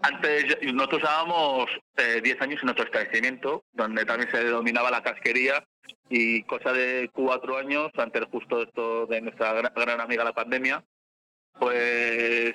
Antes 0.00 0.56
nosotros 0.72 1.02
usábamos 1.02 1.66
eh, 1.96 2.20
10 2.22 2.40
años 2.42 2.60
en 2.62 2.68
otro 2.68 2.84
establecimiento, 2.84 3.64
donde 3.72 4.04
también 4.04 4.30
se 4.30 4.44
dominaba 4.44 4.90
la 4.90 5.02
casquería 5.02 5.64
y 6.10 6.42
cosa 6.44 6.72
de 6.72 7.10
cuatro 7.12 7.56
años, 7.56 7.90
antes 7.96 8.22
justo 8.30 8.62
esto 8.62 9.06
de 9.06 9.20
nuestra 9.22 9.52
gran, 9.74 10.00
amiga 10.00 10.22
la 10.22 10.32
pandemia, 10.32 10.84
pues 11.58 11.74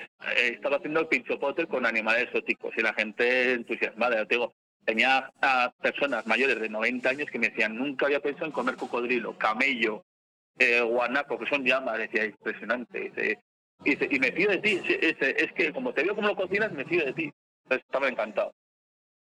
estaba 0.54 0.76
haciendo 0.76 1.00
el 1.00 1.08
pincho 1.08 1.38
potter 1.38 1.66
con 1.66 1.84
animales 1.84 2.24
exóticos 2.24 2.72
y 2.76 2.82
la 2.82 2.94
gente 2.94 3.52
entusiasmada. 3.52 4.24
Te 4.26 4.36
digo, 4.36 4.54
tenía 4.84 5.30
a 5.40 5.72
personas 5.80 6.26
mayores 6.26 6.60
de 6.60 6.68
90 6.68 7.08
años 7.08 7.30
que 7.30 7.38
me 7.38 7.48
decían, 7.48 7.76
nunca 7.76 8.06
había 8.06 8.20
pensado 8.20 8.46
en 8.46 8.52
comer 8.52 8.76
cocodrilo, 8.76 9.36
camello, 9.36 10.04
eh, 10.58 10.80
guanaco, 10.80 11.38
que 11.38 11.46
son 11.46 11.64
llamas, 11.64 11.98
decía, 11.98 12.24
impresionante. 12.24 13.38
Y, 13.84 14.18
me 14.18 14.32
fío 14.32 14.50
de 14.50 14.58
ti, 14.58 14.80
es 14.84 15.52
que 15.52 15.72
como 15.72 15.92
te 15.92 16.02
veo 16.02 16.14
como 16.14 16.28
lo 16.28 16.36
cocinas, 16.36 16.72
me 16.72 16.84
fío 16.84 17.04
de 17.04 17.12
ti. 17.12 17.32
Estaba 17.68 18.08
encantado. 18.08 18.52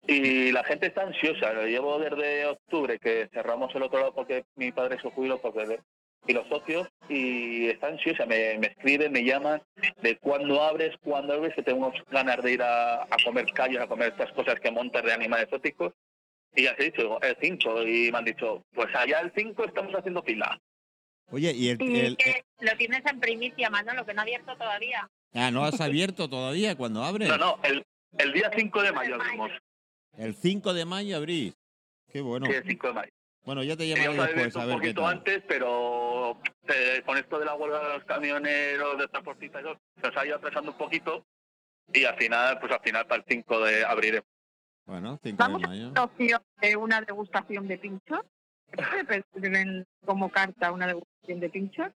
Y 0.07 0.51
la 0.51 0.63
gente 0.63 0.87
está 0.87 1.03
ansiosa, 1.03 1.53
lo 1.53 1.65
llevo 1.65 1.99
desde 1.99 2.45
octubre, 2.45 2.97
que 2.97 3.29
cerramos 3.33 3.75
el 3.75 3.83
otro 3.83 3.99
lado 3.99 4.13
porque 4.13 4.45
mi 4.55 4.71
padre 4.71 4.99
se 5.01 5.11
jubiló 5.11 5.39
porque 5.39 5.79
y 6.25 6.33
los 6.33 6.47
socios, 6.47 6.87
y 7.09 7.67
está 7.67 7.87
ansiosa, 7.87 8.25
me, 8.25 8.57
me 8.57 8.67
escriben, 8.67 9.11
me 9.11 9.23
llaman, 9.23 9.61
de 10.01 10.17
cuándo 10.17 10.61
abres, 10.61 10.95
cuándo 11.01 11.33
abres, 11.33 11.53
que 11.55 11.63
tengo 11.63 11.91
ganas 12.11 12.41
de 12.43 12.53
ir 12.53 12.61
a, 12.61 13.03
a 13.03 13.17
comer 13.23 13.45
callos, 13.53 13.81
a 13.81 13.87
comer 13.87 14.09
estas 14.09 14.31
cosas 14.33 14.59
que 14.59 14.71
montas 14.71 15.03
de 15.03 15.13
animales 15.13 15.45
exóticos. 15.45 15.93
Y 16.55 16.63
ya 16.63 16.75
se 16.75 16.85
dicho, 16.85 17.21
el 17.21 17.37
5, 17.39 17.83
y 17.83 18.11
me 18.11 18.17
han 18.17 18.25
dicho, 18.25 18.63
pues 18.73 18.87
allá 18.95 19.19
el 19.19 19.31
5 19.35 19.63
estamos 19.65 19.93
haciendo 19.93 20.23
fila. 20.23 20.59
Oye, 21.29 21.51
y 21.53 21.69
el, 21.69 21.81
Y 21.81 21.99
el- 21.99 22.17
que 22.17 22.43
lo 22.61 22.71
tienes 22.77 23.05
en 23.05 23.19
primicia, 23.19 23.69
Manolo, 23.69 24.05
que 24.05 24.13
no 24.13 24.21
ha 24.21 24.23
abierto 24.23 24.55
todavía. 24.55 25.07
ah, 25.33 25.51
no 25.51 25.63
has 25.65 25.79
abierto 25.81 26.29
todavía 26.29 26.75
cuando 26.75 27.03
abres. 27.03 27.27
No, 27.29 27.37
no, 27.37 27.59
el, 27.63 27.85
el 28.17 28.33
día 28.33 28.49
5 28.55 28.81
de 28.81 28.91
mayo 28.91 29.15
abrimos. 29.15 29.51
El 30.17 30.33
5 30.35 30.73
de 30.73 30.85
mayo 30.85 31.17
abrís. 31.17 31.53
Qué 32.11 32.21
bueno. 32.21 32.47
Sí, 32.47 32.53
el 32.53 32.63
5 32.65 32.87
de 32.87 32.93
mayo. 32.93 33.11
Bueno, 33.47 33.63
ya 33.63 33.77
te 33.77 33.87
llamaré 33.87 34.13
después 34.35 34.55
a 34.57 34.59
un 34.59 34.65
ver 34.67 34.75
qué 34.75 34.81
poquito 34.81 35.01
tal. 35.03 35.11
antes, 35.13 35.41
pero 35.47 36.37
eh, 36.67 37.01
con 37.05 37.17
esto 37.17 37.39
de 37.39 37.45
la 37.45 37.55
huelga 37.55 37.79
de 37.79 37.93
los 37.93 38.03
camioneros, 38.03 38.97
de 38.97 39.07
transportistas, 39.07 39.61
y 39.61 39.63
todo, 39.63 39.79
se 39.95 40.01
nos 40.07 40.17
ha 40.17 40.25
ido 40.25 40.35
atrasando 40.35 40.71
un 40.71 40.77
poquito 40.77 41.25
y 41.93 42.03
al 42.03 42.17
final, 42.17 42.59
pues 42.59 42.73
al 42.73 42.81
final 42.81 43.07
para 43.07 43.21
el 43.21 43.25
5 43.25 43.59
de 43.63 43.85
abril. 43.85 44.21
Bueno, 44.85 45.17
5 45.23 45.37
de 45.37 45.43
Vamos 45.49 45.63
a 45.63 45.67
mayo. 45.67 45.93
opción 45.97 46.41
de 46.59 46.75
una 46.75 46.99
degustación 46.99 47.69
de 47.69 47.77
pinchos. 47.77 48.19
¿Se 48.69 48.83
puede 49.05 49.23
pedir 49.31 49.55
en- 49.55 49.87
como 50.05 50.29
carta 50.29 50.73
una 50.73 50.87
degustación 50.87 51.39
de 51.39 51.49
pinchos? 51.49 51.87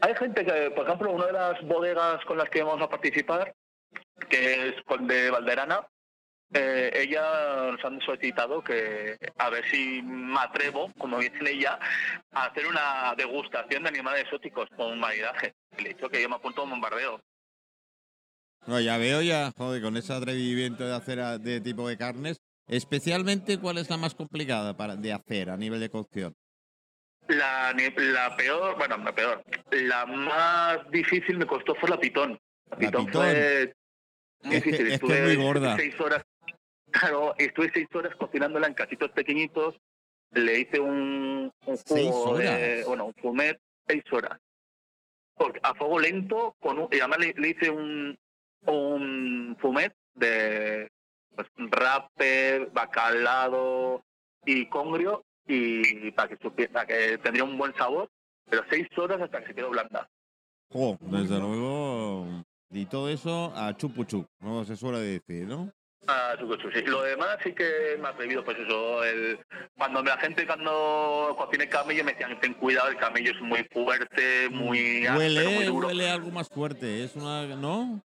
Hay 0.00 0.14
gente 0.14 0.44
que, 0.44 0.70
por 0.70 0.86
ejemplo, 0.86 1.10
una 1.10 1.26
de 1.26 1.32
las 1.32 1.60
bodegas 1.62 2.24
con 2.24 2.38
las 2.38 2.48
que 2.50 2.62
vamos 2.62 2.82
a 2.82 2.88
participar, 2.88 3.52
que 4.30 4.68
es 4.68 4.80
con 4.84 5.08
de 5.08 5.28
Valderana, 5.28 5.88
eh, 6.54 6.90
ella 6.94 7.70
nos 7.72 7.84
han 7.84 8.00
solicitado 8.00 8.62
que 8.62 9.16
a 9.36 9.50
ver 9.50 9.64
si 9.70 10.00
me 10.02 10.38
atrevo, 10.38 10.92
como 10.98 11.18
dice 11.18 11.38
ella, 11.44 11.78
a 12.32 12.46
hacer 12.46 12.66
una 12.66 13.14
degustación 13.16 13.82
de 13.82 13.88
animales 13.88 14.22
exóticos 14.22 14.68
con 14.76 14.98
maridaje. 15.00 15.54
Le 15.78 15.90
he 15.90 15.94
dicho 15.94 16.08
que 16.08 16.22
yo 16.22 16.28
me 16.28 16.36
apunto 16.36 16.60
a 16.60 16.64
un 16.64 16.70
bombardeo. 16.70 17.20
No, 18.66 18.80
ya 18.80 18.96
veo 18.98 19.22
ya, 19.22 19.52
joder, 19.56 19.82
con 19.82 19.96
ese 19.96 20.12
atrevimiento 20.12 20.84
de 20.86 20.94
hacer 20.94 21.20
a- 21.20 21.38
de 21.38 21.60
tipo 21.60 21.88
de 21.88 21.96
carnes. 21.96 22.38
Especialmente, 22.68 23.58
¿cuál 23.58 23.78
es 23.78 23.88
la 23.90 23.96
más 23.96 24.14
complicada 24.14 24.76
para, 24.76 24.96
de 24.96 25.12
hacer 25.12 25.50
a 25.50 25.56
nivel 25.56 25.78
de 25.80 25.88
cocción? 25.90 26.34
La, 27.28 27.72
la 27.96 28.36
peor, 28.36 28.76
bueno, 28.76 28.96
la 28.98 29.14
peor, 29.14 29.42
la 29.70 30.06
más 30.06 30.90
difícil 30.90 31.38
me 31.38 31.46
costó 31.46 31.74
fue 31.76 31.88
la 31.88 31.98
pitón. 31.98 32.38
La 32.70 32.70
La 32.70 32.76
pitón, 32.78 33.06
pitón. 33.06 33.22
fue 33.22 33.74
muy 34.42 34.56
Es 34.56 34.62
que- 34.62 34.70
difícil. 34.70 34.92
es 34.92 35.00
que 35.00 35.18
es 35.32 35.36
muy 35.36 35.44
gorda. 35.44 35.76
seis 35.76 36.00
horas, 36.00 36.24
claro, 36.98 37.34
estuve 37.38 37.70
seis 37.72 37.88
horas 37.94 38.14
cocinándola 38.16 38.66
en 38.66 38.74
casitos 38.74 39.10
pequeñitos. 39.10 39.74
Le 40.32 40.60
hice 40.60 40.80
un, 40.80 41.52
un 41.66 41.76
jugo 41.76 42.36
de, 42.36 42.84
bueno, 42.86 43.06
un 43.06 43.14
fumet, 43.14 43.60
seis 43.86 44.02
horas. 44.10 44.38
Porque 45.34 45.60
a 45.62 45.74
fuego 45.74 45.98
lento, 45.98 46.56
con 46.60 46.78
un, 46.78 46.88
y 46.90 46.98
además 46.98 47.18
le, 47.18 47.34
le 47.36 47.48
hice 47.48 47.70
un, 47.70 48.18
un 48.66 49.56
fumet 49.60 49.94
de 50.14 50.90
pues, 51.34 51.48
rape, 51.56 52.66
bacalado 52.72 54.04
y 54.44 54.66
congrio 54.68 55.24
y 55.46 56.10
para 56.12 56.28
que 56.28 56.36
supiera, 56.42 56.72
para 56.72 56.86
que 56.86 57.18
tendría 57.18 57.44
un 57.44 57.56
buen 57.56 57.74
sabor, 57.74 58.10
pero 58.50 58.64
seis 58.68 58.88
horas 58.96 59.20
hasta 59.20 59.40
que 59.40 59.48
se 59.48 59.54
quedó 59.54 59.70
blanda. 59.70 60.08
Jo, 60.72 60.98
desde 61.00 61.38
luego. 61.38 62.44
Y 62.70 62.86
todo 62.86 63.08
eso 63.08 63.52
a 63.54 63.76
chupuchup, 63.76 64.26
¿no? 64.40 64.64
Se 64.64 64.74
suele 64.76 64.98
decir, 64.98 65.46
¿no? 65.46 65.72
Ah, 66.08 66.34
chucu, 66.38 66.56
chucu, 66.56 66.70
sí. 66.78 66.82
Lo 66.84 67.02
demás 67.02 67.38
sí 67.42 67.52
que 67.52 67.96
me 68.00 68.06
ha 68.08 68.10
atrevido, 68.10 68.44
pues 68.44 68.58
eso, 68.58 69.02
el, 69.04 69.38
cuando 69.76 70.02
la 70.02 70.16
gente 70.18 70.46
cuando 70.46 71.34
cociné 71.38 71.68
camello 71.68 72.04
me 72.04 72.12
decían, 72.12 72.38
ten 72.40 72.54
cuidado, 72.54 72.88
el 72.88 72.96
camello 72.96 73.32
es 73.32 73.40
muy 73.40 73.64
fuerte, 73.72 74.48
muy 74.50 75.06
áspero, 75.06 75.14
muy 75.14 75.44
Huele, 75.44 75.64
duro. 75.66 75.86
huele 75.88 76.10
algo 76.10 76.30
más 76.30 76.48
fuerte, 76.48 77.02
es 77.04 77.16
una, 77.16 77.44
¿no? 77.56 78.00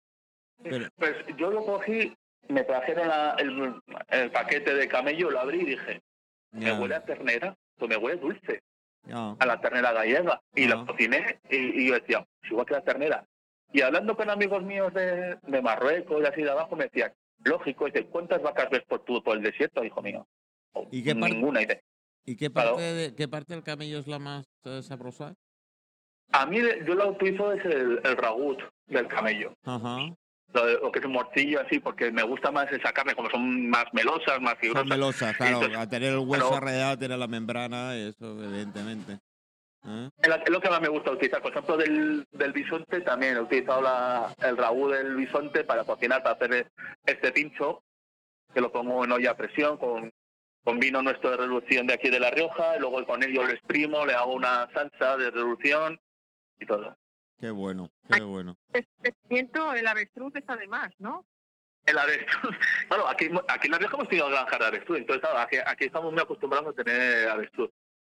Pero, 0.62 0.86
Pues 0.96 1.14
yo 1.36 1.50
lo 1.50 1.64
cogí, 1.64 2.16
me 2.48 2.62
trajeron 2.64 3.08
la- 3.08 3.34
el, 3.38 3.74
el 4.08 4.30
paquete 4.30 4.74
de 4.74 4.88
camello, 4.88 5.30
lo 5.30 5.40
abrí 5.40 5.60
y 5.62 5.64
dije, 5.66 6.00
me 6.52 6.72
huele 6.72 6.94
a 6.96 7.04
ternera, 7.04 7.56
pues 7.76 7.88
me 7.88 7.96
huele 7.96 8.20
dulce, 8.20 8.62
a 9.12 9.46
la 9.46 9.60
ternera 9.60 9.92
gallega. 9.92 10.40
Y 10.54 10.64
Ah. 10.64 10.76
la 10.76 10.86
cociné 10.86 11.40
y, 11.50 11.56
y 11.82 11.88
yo 11.88 11.94
decía, 11.94 12.24
"Es 12.42 12.50
igual 12.50 12.66
que 12.66 12.74
la 12.74 12.82
ternera. 12.84 13.24
Y 13.72 13.82
hablando 13.82 14.16
con 14.16 14.30
amigos 14.30 14.62
míos 14.62 14.92
de, 14.94 15.36
de 15.42 15.62
Marruecos 15.62 16.22
y 16.22 16.26
así 16.26 16.42
de 16.42 16.50
abajo, 16.50 16.74
me 16.74 16.84
decían, 16.84 17.12
lógico, 17.44 17.86
dice, 17.86 18.06
¿cuántas 18.06 18.42
vacas 18.42 18.68
ves 18.70 18.82
por, 18.88 19.04
tu, 19.04 19.22
por 19.22 19.36
el 19.36 19.42
desierto, 19.42 19.84
hijo 19.84 20.02
mío? 20.02 20.26
¿Y 20.90 21.02
qué 21.02 21.14
Ninguna. 21.14 21.60
Dice, 21.60 21.82
¿Y 22.24 22.36
qué 22.36 22.50
Claro. 22.50 22.70
parte, 22.72 22.82
de, 22.82 23.14
qué 23.14 23.26
parte 23.28 23.54
del 23.54 23.62
camello 23.62 23.98
es 23.98 24.06
la 24.06 24.18
más 24.18 24.44
eh, 24.64 24.82
sabrosa? 24.82 25.34
A 26.32 26.44
mí 26.46 26.58
yo 26.86 26.94
lo 26.94 27.10
utilizo 27.10 27.52
es 27.52 27.64
el, 27.64 28.00
el 28.04 28.16
ragut 28.16 28.58
del 28.86 29.08
camello. 29.08 29.54
Ajá. 29.64 30.14
Lo, 30.52 30.66
de- 30.66 30.78
lo 30.78 30.92
que 30.92 30.98
es 30.98 31.04
un 31.06 31.12
morcillo 31.12 31.60
así, 31.60 31.78
porque 31.80 32.10
me 32.10 32.22
gusta 32.22 32.50
más 32.52 32.70
esa 32.70 32.92
carne, 32.92 33.14
como 33.14 33.30
son 33.30 33.68
más 33.70 33.86
melosas, 33.92 34.40
más 34.40 34.52
Son 34.52 34.60
fibrosas. 34.60 34.86
melosas, 34.88 35.36
claro. 35.36 35.56
Entonces, 35.56 35.78
a 35.78 35.88
tener 35.88 36.12
el 36.12 36.18
hueso 36.18 36.54
alrededor, 36.54 36.98
tener 36.98 37.18
la 37.18 37.28
membrana, 37.28 37.96
eso, 37.96 38.42
evidentemente. 38.44 39.18
¿Eh? 39.86 40.10
Es, 40.22 40.50
lo 40.50 40.60
que 40.60 40.70
más 40.70 40.80
me 40.80 40.88
gusta 40.88 41.12
utilizar. 41.12 41.40
Por 41.40 41.52
ejemplo, 41.52 41.76
del, 41.76 42.26
del 42.32 42.52
bisonte 42.52 43.00
también 43.00 43.36
he 43.36 43.40
utilizado 43.40 43.82
la, 43.82 44.34
el 44.42 44.56
ragú 44.56 44.88
del 44.88 45.14
bisonte 45.14 45.64
para 45.64 45.84
cocinar, 45.84 46.22
para 46.22 46.34
hacer 46.34 46.70
este 47.04 47.32
pincho, 47.32 47.82
que 48.52 48.60
lo 48.60 48.72
pongo 48.72 49.04
en 49.04 49.12
olla 49.12 49.30
a 49.32 49.36
presión 49.36 49.78
con, 49.78 50.12
con 50.64 50.78
vino 50.78 51.02
nuestro 51.02 51.30
de 51.30 51.36
reducción 51.38 51.86
de 51.86 51.94
aquí 51.94 52.10
de 52.10 52.20
La 52.20 52.30
Rioja, 52.30 52.76
y 52.76 52.80
luego 52.80 53.04
con 53.06 53.22
ello 53.22 53.44
lo 53.44 53.52
exprimo, 53.52 54.04
le 54.04 54.14
hago 54.14 54.34
una 54.34 54.68
salsa 54.72 55.16
de 55.16 55.30
reducción 55.30 56.00
y 56.58 56.66
todo. 56.66 56.96
Qué 57.40 57.50
bueno, 57.50 57.90
qué 58.10 58.22
bueno. 58.22 58.56
Este 58.72 59.14
pimiento, 59.28 59.72
el 59.72 59.86
avestruz 59.86 60.34
es 60.34 60.44
además, 60.48 60.92
¿no? 60.98 61.24
El 61.86 61.98
avestruz. 61.98 62.56
Claro, 62.88 63.06
aquí, 63.06 63.28
aquí 63.48 63.66
en 63.66 63.72
La 63.72 63.78
Rioja 63.78 63.96
hemos 63.96 64.08
tenido 64.08 64.30
granjas 64.30 64.58
de 64.58 64.66
avestruz, 64.66 64.98
entonces 64.98 65.28
aquí, 65.36 65.56
aquí 65.64 65.84
estamos 65.84 66.10
muy 66.12 66.22
acostumbrados 66.22 66.68
a 66.68 66.82
tener 66.82 67.28
avestruz. 67.28 67.70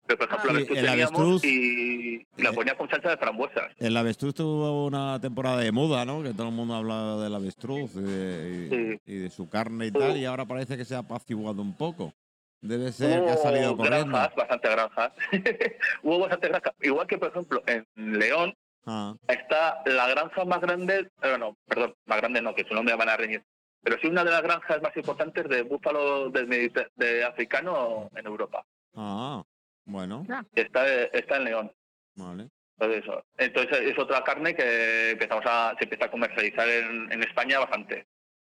Pero, 0.06 0.18
por 0.18 0.28
ejemplo, 0.28 0.50
Ah, 0.50 0.54
avestruz 0.54 0.78
el 0.78 0.86
avestruz- 0.88 1.44
y, 1.44 2.26
la 2.42 2.52
ponía 2.52 2.76
con 2.76 2.88
salsa 2.90 3.10
de 3.10 3.16
frambuesas. 3.16 3.72
El 3.78 3.96
avestruz 3.96 4.34
tuvo 4.34 4.86
una 4.86 5.20
temporada 5.20 5.58
de 5.58 5.70
moda, 5.72 6.04
¿no? 6.04 6.22
Que 6.22 6.32
todo 6.34 6.48
el 6.48 6.54
mundo 6.54 6.74
hablaba 6.74 7.22
del 7.22 7.34
avestruz 7.34 7.94
y 7.94 8.00
de, 8.00 8.98
Sí. 9.06 9.12
y 9.12 9.16
de 9.18 9.30
su 9.30 9.48
carne 9.48 9.86
y 9.86 9.90
tal, 9.92 10.16
y 10.16 10.24
ahora 10.24 10.44
parece 10.44 10.76
que 10.76 10.84
se 10.84 10.94
ha 10.94 10.98
apaciguado 10.98 11.62
un 11.62 11.76
poco. 11.76 12.12
Debe 12.60 12.92
ser 12.92 13.24
que 13.24 13.30
ha 13.30 13.36
salido 13.36 13.76
corriendo. 13.76 14.06
granjas, 14.12 14.34
bastante 14.36 14.68
granjas. 14.70 15.12
Hubo 16.02 16.18
bastante 16.20 16.48
granjas. 16.48 16.72
Igual 16.80 17.06
que, 17.06 17.18
por 17.18 17.28
ejemplo, 17.30 17.62
en 17.66 17.86
León 17.96 18.54
Ah, 18.84 19.14
está 19.28 19.80
la 19.86 20.08
granja 20.08 20.44
más 20.44 20.60
grande, 20.60 21.08
eh, 21.22 21.36
no, 21.38 21.56
perdón, 21.66 21.94
más 22.06 22.18
grande 22.18 22.42
no, 22.42 22.52
que 22.52 22.64
su 22.64 22.74
nombre 22.74 22.96
van 22.96 23.08
a 23.08 23.16
reñir. 23.16 23.40
Pero 23.80 23.96
sí 24.02 24.08
una 24.08 24.24
de 24.24 24.32
las 24.32 24.42
granjas 24.42 24.82
más 24.82 24.96
importantes 24.96 25.48
de 25.48 25.62
búfalo 25.62 26.30
del 26.30 26.48
de 26.96 27.24
africano 27.24 28.10
en 28.16 28.26
Europa. 28.26 28.64
ah, 28.96 29.44
bueno, 29.84 30.24
Está, 30.54 30.86
está 31.12 31.36
en 31.36 31.44
León. 31.44 31.72
vale. 32.14 32.48
Entonces, 32.78 33.04
eso. 33.04 33.24
Entonces 33.38 33.80
es 33.82 33.98
otra 33.98 34.24
carne 34.24 34.54
que 34.54 35.10
empezamos 35.10 35.44
a, 35.46 35.74
se 35.78 35.84
empieza 35.84 36.06
a 36.06 36.10
comercializar 36.10 36.68
en, 36.68 37.12
en 37.12 37.22
España 37.22 37.58
bastante. 37.60 38.06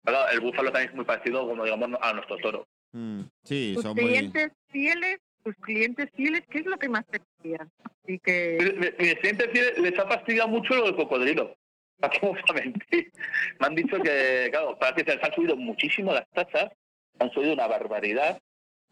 Claro, 0.05 0.31
el 0.31 0.41
búfalo 0.41 0.71
también 0.71 0.91
es 0.91 0.97
muy 0.97 1.05
parecido, 1.05 1.47
como 1.47 1.65
digamos, 1.65 1.89
a 2.03 2.13
nuestro 2.13 2.37
toro. 2.39 2.67
Mm, 2.93 3.23
sí, 3.45 3.73
Tus 3.75 3.83
son 3.83 3.95
muy... 3.97 4.05
clientes 4.07 4.53
fieles, 4.69 5.19
tus 5.45 5.55
clientes 5.57 6.11
fieles, 6.15 6.43
¿qué 6.51 6.59
es 6.59 6.67
lo 6.67 6.79
que 6.79 6.89
más 6.89 7.07
te 7.07 7.21
piden? 7.43 7.71
Y 8.07 8.19
que 8.19 8.59
Mi- 8.61 8.73
mi- 8.81 9.07
Mis 9.09 9.15
clientes 9.21 9.49
sí 9.53 9.81
les 9.83 9.99
ha 9.99 10.07
fastidiado 10.07 10.49
mucho 10.49 10.75
lo 10.75 10.85
del 10.87 10.97
cocodrilo. 10.97 11.57
¿Para 12.01 12.13
qué 12.13 12.19
vamos 12.27 12.41
a 12.49 12.53
mentir? 12.53 13.13
Me 13.61 13.67
han 13.67 13.75
dicho 13.75 13.97
que, 14.01 14.49
claro, 14.51 14.79
parece 14.79 15.05
que 15.05 15.11
se 15.13 15.17
les 15.17 15.25
han 15.25 15.35
subido 15.35 15.57
muchísimo 15.57 16.13
las 16.13 16.29
tasas, 16.31 16.71
han 17.19 17.31
subido 17.33 17.53
una 17.55 17.67
barbaridad 17.67 18.41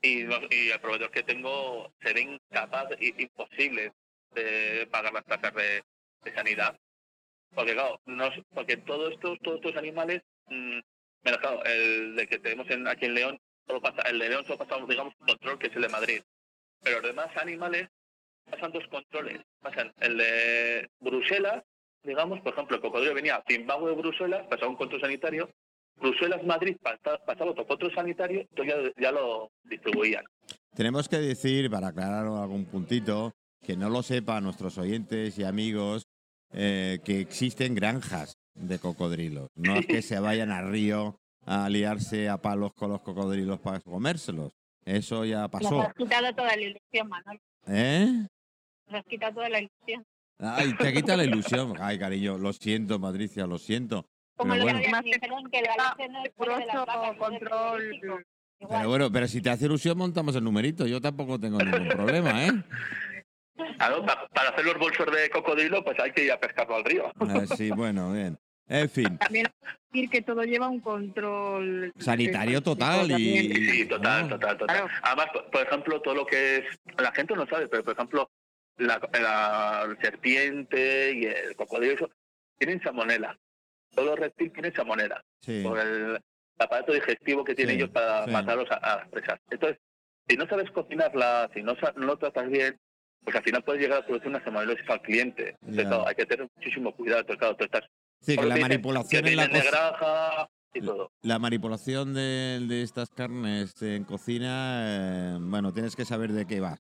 y, 0.03 0.21
y 0.21 0.71
el 0.71 0.81
proveedor 0.81 1.11
que 1.11 1.23
tengo 1.23 1.93
se 2.00 2.12
ve 2.12 2.21
incapaz, 2.23 2.88
imposible 3.00 3.93
de 4.33 4.87
pagar 4.91 5.12
las 5.12 5.25
tasas 5.25 5.55
de, 5.55 5.83
sanidad. 6.35 6.79
Porque, 7.55 7.75
todos 8.79 9.12
estos, 9.12 9.38
todos 9.41 9.57
estos 9.57 9.76
animales, 9.76 10.23
mm, 10.47 10.79
menos 11.23 11.41
el 11.65 12.17
de 12.17 12.26
que 12.26 12.38
tenemos 12.38 12.69
en, 12.71 12.87
aquí 12.88 13.07
en 13.07 13.15
León, 13.15 13.41
solo 13.67 13.81
pasa, 13.81 14.03
el 14.03 14.19
de 14.19 14.29
León 14.29 14.45
solo 14.45 14.59
pasa, 14.59 14.85
digamos, 14.87 15.15
un 15.21 15.26
control 15.26 15.59
que 15.59 15.69
es 15.69 15.76
el 15.76 15.83
de 15.83 15.88
Madrid. 15.88 16.23
Pero 16.83 17.00
los 17.00 17.09
demás 17.09 17.37
animales 17.37 17.88
pasan 18.50 18.73
dos 18.73 18.87
controles. 18.88 19.41
Pasan 19.61 19.93
el 20.00 20.19
de 20.19 20.91
Bruselas, 21.00 21.62
digamos, 22.03 22.41
por 22.41 22.53
ejemplo, 22.53 22.76
el 22.76 22.83
cocodrilo 22.83 23.15
venía 23.15 23.37
a 23.37 23.45
Zimbabue 23.47 23.95
Bruselas, 23.95 24.47
pasaba 24.49 24.71
un 24.71 24.76
control 24.76 25.00
sanitario, 25.00 25.50
Bruselas 25.99 26.45
Madrid 26.45 26.76
pasa- 26.83 27.19
pasaba 27.25 27.50
otro 27.53 27.67
control 27.67 27.95
sanitario, 27.95 28.41
entonces 28.41 28.93
ya, 28.97 29.03
ya 29.03 29.12
lo 29.12 29.50
distribuían. 29.65 30.25
Tenemos 30.75 31.09
que 31.09 31.19
decir, 31.19 31.71
para 31.71 31.88
aclarar 31.88 32.26
algún 32.26 32.67
puntito, 32.67 33.33
que 33.65 33.76
no 33.76 33.88
lo 33.88 34.03
sepan 34.03 34.45
nuestros 34.45 34.76
oyentes 34.79 35.38
y 35.38 35.45
amigos, 35.45 36.05
eh, 36.53 36.99
que 37.05 37.21
existen 37.21 37.75
granjas 37.75 38.37
de 38.55 38.79
cocodrilos. 38.79 39.49
No 39.55 39.76
es 39.76 39.87
que 39.87 40.03
se 40.03 40.21
vayan 40.21 40.50
al 40.50 40.71
río 40.71 41.19
a 41.47 41.69
liarse 41.69 42.29
a 42.29 42.38
palos 42.43 42.73
con 42.75 42.91
los 42.91 43.00
cocodrilos 43.03 43.59
para 43.61 43.81
comérselos. 43.81 44.53
Eso 44.85 45.25
ya 45.25 45.43
Nos 45.43 45.50
pasó. 45.50 45.81
has 45.81 45.95
quitado 45.95 46.33
toda 46.35 46.55
la 46.57 46.62
ilusión, 46.62 47.09
Manuel. 47.09 47.41
¿Eh? 47.67 48.26
Nos 48.88 49.00
has 49.00 49.05
quitado 49.07 49.35
toda 49.35 49.49
la 49.49 49.61
ilusión. 49.61 50.05
Ay, 50.38 50.75
te 50.76 50.93
quita 50.93 51.17
la 51.17 51.25
ilusión. 51.25 51.73
Ay, 51.81 51.99
cariño, 51.99 52.37
lo 52.38 52.53
siento, 52.53 53.00
Patricia, 53.00 53.47
lo 53.47 53.59
siento. 53.59 54.07
Como 54.37 54.52
Pero 54.52 54.69
el 54.69 54.73
bueno. 54.75 54.88
Más 54.90 55.02
que 55.02 56.09
no 56.09 56.25
es 56.25 57.16
control. 57.19 58.25
Pero 58.59 58.88
bueno, 58.88 59.11
pero 59.12 59.28
si 59.28 59.40
te 59.43 59.50
hace 59.50 59.66
ilusión, 59.66 59.99
montamos 59.99 60.35
el 60.37 60.45
numerito. 60.45 60.87
Yo 60.87 61.00
tampoco 61.00 61.38
tengo 61.38 61.59
ningún 61.59 61.88
problema, 61.88 62.47
¿eh? 62.47 62.52
Claro, 63.78 64.05
pa- 64.05 64.26
para 64.28 64.50
hacer 64.50 64.64
los 64.64 64.78
bolsos 64.78 65.07
de 65.14 65.31
cocodrilo, 65.31 65.83
pues 65.85 65.99
hay 66.00 66.12
que 66.12 66.25
ir 66.25 66.33
a 66.33 66.38
pescarlo 66.40 66.76
al 66.76 66.85
río. 66.85 67.11
Ah, 67.21 67.45
sí, 67.57 67.71
bueno, 67.71 68.12
bien. 68.12 68.38
En 68.69 68.90
fin, 68.90 69.16
También 69.19 69.47
hay 69.47 69.52
que 69.62 69.78
decir 69.93 70.11
que 70.11 70.23
todo 70.23 70.43
lleva 70.43 70.69
un 70.69 70.81
control 70.81 71.93
sanitario 71.99 72.59
eh, 72.59 72.62
total 72.62 73.09
también. 73.09 73.45
y... 73.52 73.55
Sí, 73.55 73.85
total, 73.87 74.25
Ah, 74.25 74.28
total, 74.28 74.59
total. 74.59 74.76
Claro. 74.76 74.93
Además, 75.02 75.26
por- 75.33 75.50
por 75.50 75.62
ejemplo, 75.66 76.00
todo 76.02 76.14
lo 76.14 76.26
que 76.26 76.57
es. 76.57 76.64
La 76.99 77.12
gente 77.12 77.35
no 77.37 77.47
sabe, 77.47 77.69
pero 77.69 77.85
por 77.85 77.95
ejemplo, 77.95 78.28
la, 78.78 78.99
la 79.21 79.97
serpiente 80.02 81.12
y 81.14 81.25
el 81.26 81.55
cocodrilo 81.57 81.95
eso, 81.95 82.11
tienen 82.59 82.83
salmonela. 82.83 83.38
Todo 83.97 84.15
reptil 84.15 84.53
tiene 84.53 84.71
salmonela. 84.73 85.21
Sí, 85.41 85.62
Por 85.65 85.79
el 85.81 86.21
aparato 86.59 86.93
digestivo 86.93 87.43
que 87.45 87.55
tienen 87.55 87.75
Sí, 87.76 87.81
ellos 87.83 87.91
para 87.91 88.25
sí. 88.26 88.31
matarlos 88.31 88.71
a, 88.71 88.75
a 88.76 88.97
las 88.99 89.09
presas. 89.09 89.41
Entonces, 89.50 89.79
si 90.29 90.37
no 90.37 90.47
sabes 90.47 90.71
cocinarla, 90.71 91.50
si 91.55 91.62
no, 91.62 91.75
no 91.97 92.07
lo 92.07 92.17
tratas 92.19 92.49
bien, 92.49 92.79
pues 93.25 93.35
al 93.37 93.43
final 93.43 93.62
puedes 93.65 93.83
llegar 93.83 94.03
a 94.03 94.07
producir 94.07 94.29
una 94.29 94.43
salmonelosis 94.45 94.88
al 94.88 95.03
cliente. 95.03 95.50
Entonces, 95.62 95.83
Ya. 95.85 95.88
claro, 95.88 96.07
hay 96.09 96.15
que 96.15 96.26
tener 96.26 96.49
muchísimo 96.57 96.95
cuidado. 96.95 97.21
Entonces, 97.23 97.38
claro, 97.41 97.57
tú 97.57 97.65
estás. 97.65 97.83
sí, 98.21 98.37
que 98.37 98.45
la 98.47 98.57
manipulación 98.57 99.25
que 99.25 99.31
en 99.31 99.37
la 99.37 99.47
granja 99.49 100.49
y 100.75 100.81
todo. 100.83 101.11
La 101.23 101.38
manipulación 101.38 102.12
de, 102.15 102.61
de 102.69 102.83
estas 102.83 103.09
carnes 103.11 103.81
en 103.83 104.05
cocina, 104.05 104.83
eh, 104.85 105.38
bueno, 105.41 105.73
tienes 105.73 105.97
que 105.97 106.05
saber 106.05 106.33
de 106.33 106.47
qué 106.47 106.61
va. 106.61 106.76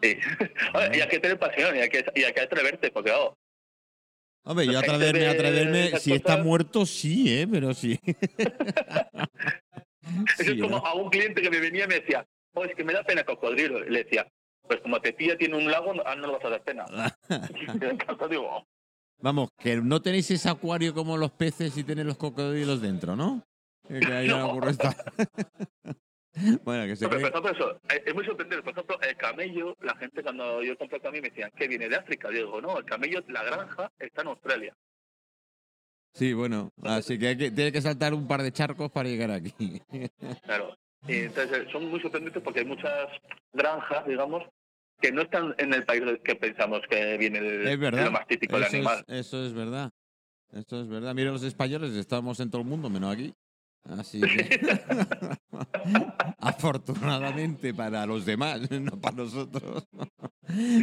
Sí. 0.00 0.16
Y 0.94 1.00
hay 1.00 1.08
que 1.08 1.18
tener 1.18 1.38
pasión 1.38 1.74
y 1.76 1.80
hay 1.80 1.88
que, 1.88 2.04
y 2.14 2.22
hay 2.24 2.32
que 2.32 2.40
atreverte, 2.40 2.90
porque 2.90 3.10
oh, 3.12 3.36
Hombre, 4.44 4.66
yo 4.66 4.78
atreverme, 4.78 5.18
ve 5.20 5.28
atreverme, 5.28 6.00
si 6.00 6.12
está 6.12 6.36
muerto, 6.38 6.86
sí, 6.86 7.40
¿eh? 7.40 7.46
Pero 7.50 7.74
sí. 7.74 7.98
Eso 10.38 10.42
Sí, 10.42 10.52
es 10.52 10.60
como 10.60 10.78
¿no? 10.78 10.86
a 10.86 10.94
un 10.94 11.10
cliente 11.10 11.42
que 11.42 11.50
me 11.50 11.60
venía 11.60 11.84
y 11.84 11.88
me 11.88 11.96
decía, 12.00 12.26
oh, 12.54 12.64
es 12.64 12.74
que 12.74 12.84
me 12.84 12.92
da 12.94 13.02
pena 13.04 13.24
cocodrilo. 13.24 13.84
Y 13.86 13.90
le 13.90 14.04
decía, 14.04 14.26
pues 14.66 14.80
como 14.80 15.00
te 15.00 15.12
pilla 15.12 15.36
tiene 15.36 15.56
un 15.56 15.70
lago, 15.70 15.92
ah, 16.06 16.14
no 16.14 16.28
lo 16.28 16.32
vas 16.34 16.44
a 16.44 16.50
dar 16.50 16.62
pena. 16.62 16.86
Y 17.28 17.28
entonces 17.84 18.30
digo, 18.30 18.48
oh, 18.50 18.64
Vamos, 19.20 19.50
que 19.58 19.76
no 19.78 20.00
tenéis 20.00 20.30
ese 20.30 20.48
acuario 20.48 20.94
como 20.94 21.16
los 21.16 21.32
peces 21.32 21.76
y 21.76 21.82
tenéis 21.82 22.06
los 22.06 22.16
cocodrilos 22.16 22.80
dentro, 22.80 23.16
¿no? 23.16 23.42
Que 23.88 23.96
ahí 24.12 24.28
no 24.28 24.38
No. 24.38 24.50
ocurre 24.50 24.70
esta- 24.70 24.96
bueno, 26.64 26.86
que 26.86 26.96
se 26.96 27.04
no, 27.04 27.10
pero, 27.10 27.22
cree... 27.22 27.30
por 27.30 27.50
ejemplo, 27.50 27.80
eso, 27.88 28.02
es 28.06 28.14
muy 28.14 28.24
sorprendente. 28.24 28.62
Por 28.62 28.72
ejemplo, 28.72 29.00
el 29.00 29.16
camello, 29.16 29.76
la 29.80 29.96
gente 29.96 30.22
cuando 30.22 30.62
yo 30.62 30.76
compré 30.76 30.96
el 30.96 31.02
camello 31.02 31.22
me 31.22 31.28
decían, 31.30 31.50
¿qué 31.56 31.68
viene 31.68 31.88
de 31.88 31.96
África? 31.96 32.28
Digo, 32.30 32.60
no, 32.60 32.78
el 32.78 32.84
camello, 32.84 33.22
la 33.28 33.42
granja 33.42 33.90
está 33.98 34.22
en 34.22 34.28
Australia. 34.28 34.76
Sí, 36.14 36.32
bueno, 36.32 36.72
así 36.82 37.18
que, 37.18 37.28
hay 37.28 37.36
que 37.36 37.50
tiene 37.50 37.70
que 37.70 37.80
saltar 37.80 38.14
un 38.14 38.26
par 38.26 38.42
de 38.42 38.52
charcos 38.52 38.90
para 38.90 39.08
llegar 39.08 39.30
aquí. 39.30 39.54
Claro. 40.42 40.76
Y 41.06 41.14
entonces 41.14 41.68
son 41.70 41.88
muy 41.88 42.00
sorprendentes 42.00 42.42
porque 42.42 42.60
hay 42.60 42.66
muchas 42.66 43.08
granjas, 43.52 44.04
digamos, 44.06 44.42
que 45.00 45.12
no 45.12 45.22
están 45.22 45.54
en 45.58 45.72
el 45.72 45.84
país 45.84 46.02
que 46.24 46.34
pensamos 46.34 46.80
que 46.90 47.16
viene 47.16 47.38
el, 47.38 47.68
es 47.68 47.78
verdad. 47.78 48.06
lo 48.06 48.10
más 48.10 48.26
típico 48.26 48.56
del 48.56 48.64
animal. 48.64 49.04
es, 49.06 49.26
eso 49.26 49.44
es 49.44 49.52
verdad. 49.52 49.90
Eso 50.52 50.80
es 50.80 50.88
verdad. 50.88 51.14
Mira, 51.14 51.30
los 51.30 51.44
españoles 51.44 51.94
estamos 51.94 52.40
en 52.40 52.50
todo 52.50 52.62
el 52.62 52.66
mundo, 52.66 52.90
menos 52.90 53.12
aquí. 53.12 53.32
Así 53.88 54.20
que... 54.20 54.60
Afortunadamente 56.38 57.72
para 57.74 58.06
los 58.06 58.24
demás, 58.26 58.60
no 58.70 59.00
para 59.00 59.16
nosotros. 59.16 59.86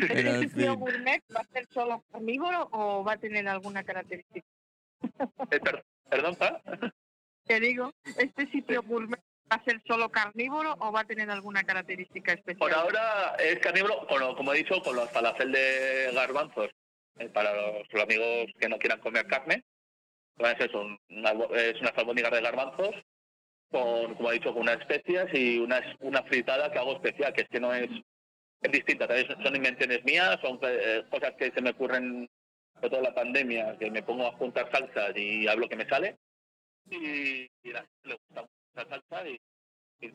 Pero, 0.07 0.29
¿Este 0.31 0.49
sitio 0.49 0.75
gourmet 0.77 1.21
va 1.35 1.41
a 1.41 1.47
ser 1.53 1.67
solo 1.73 2.03
carnívoro 2.11 2.69
o 2.71 3.03
va 3.03 3.13
a 3.13 3.17
tener 3.17 3.47
alguna 3.47 3.83
característica? 3.83 4.45
Eh, 5.51 5.59
per- 5.59 5.83
perdón, 6.09 6.35
¿pa? 6.35 6.61
Te 7.45 7.59
digo, 7.59 7.91
¿este 8.17 8.47
sitio 8.51 8.81
gourmet 8.83 9.19
va 9.51 9.57
a 9.57 9.63
ser 9.63 9.81
solo 9.87 10.09
carnívoro 10.09 10.75
o 10.79 10.91
va 10.91 11.01
a 11.01 11.05
tener 11.05 11.29
alguna 11.29 11.63
característica 11.63 12.33
especial? 12.33 12.57
Por 12.59 12.73
ahora 12.73 13.35
es 13.39 13.59
carnívoro, 13.59 14.05
con 14.07 14.19
lo- 14.19 14.35
como 14.35 14.53
he 14.53 14.57
dicho, 14.57 14.81
con 14.83 14.95
los 14.95 15.09
falafel 15.11 15.51
de 15.51 16.11
garbanzos, 16.13 16.69
eh, 17.17 17.29
para 17.29 17.53
los, 17.53 17.87
los 17.91 18.03
amigos 18.03 18.47
que 18.59 18.69
no 18.69 18.77
quieran 18.77 18.99
comer 18.99 19.25
carne. 19.27 19.63
Es, 20.37 20.73
un, 20.73 20.97
una, 21.09 21.31
es 21.55 21.79
unas 21.79 21.97
albóndigas 21.97 22.31
de 22.31 22.41
garbanzos, 22.41 22.95
con, 23.71 24.15
como 24.15 24.31
he 24.31 24.35
dicho, 24.35 24.53
con 24.53 24.63
unas 24.63 24.79
especias 24.79 25.27
y 25.33 25.59
una, 25.59 25.81
una 26.01 26.23
fritada 26.23 26.71
que 26.71 26.77
hago 26.77 26.93
especial, 26.93 27.33
que 27.33 27.41
es 27.43 27.49
que 27.49 27.59
no 27.59 27.73
es, 27.73 27.89
es 28.61 28.71
distinta. 28.71 29.07
Son- 29.43 29.55
invenciones 29.55 30.03
mías, 30.03 30.37
son 30.41 30.59
eh, 30.63 31.03
cosas 31.09 31.33
que 31.37 31.51
se 31.51 31.61
me 31.61 31.69
ocurren 31.71 32.29
de 32.81 32.89
toda 32.89 33.01
la 33.01 33.15
pandemia, 33.15 33.77
que 33.77 33.89
me 33.89 34.03
pongo 34.03 34.27
a 34.27 34.33
juntar 34.33 34.69
salsas 34.71 35.15
y 35.15 35.47
hablo 35.47 35.69
que 35.69 35.77
me 35.77 35.87
sale. 35.87 36.17
Y, 36.91 37.49
la 37.71 37.79
gente 37.79 38.03
le 38.03 38.13
gusta 38.15 38.41
mucho 38.41 38.51
la 38.75 38.85
salsa. 38.89 39.29
Y, 39.29 39.39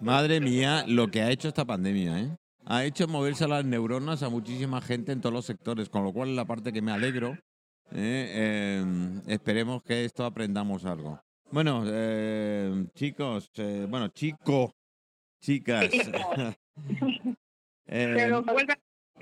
Madre 0.00 0.40
mía, 0.40 0.84
lo 0.86 1.08
que 1.08 1.22
ha 1.22 1.30
hecho 1.30 1.48
esta 1.48 1.64
pandemia, 1.64 2.20
¿eh? 2.20 2.36
Ha 2.66 2.84
hecho 2.84 3.08
moverse 3.08 3.48
las 3.48 3.64
neuronas 3.64 4.22
a 4.22 4.28
muchísima 4.28 4.82
gente 4.82 5.12
en 5.12 5.22
todos 5.22 5.32
los 5.32 5.46
sectores, 5.46 5.88
con 5.88 6.04
lo 6.04 6.12
cual 6.12 6.36
la 6.36 6.44
parte 6.44 6.72
que 6.72 6.82
me 6.82 6.92
alegro. 6.92 7.38
¿Eh? 7.92 8.30
Eh, 8.34 8.84
esperemos 9.28 9.82
que 9.82 10.04
esto 10.04 10.24
aprendamos 10.24 10.84
algo. 10.84 11.20
Bueno, 11.50 11.82
eh, 11.86 12.86
chicos, 12.94 13.50
eh, 13.56 13.86
bueno, 13.88 14.08
chico, 14.08 14.74
chicas. 15.40 15.88
eh, 17.86 18.12
Pero 18.14 18.42
vuelve 18.42 18.74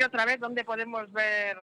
otra 0.04 0.24
vez 0.26 0.38
dónde 0.38 0.64
podemos 0.64 1.10
ver. 1.10 1.60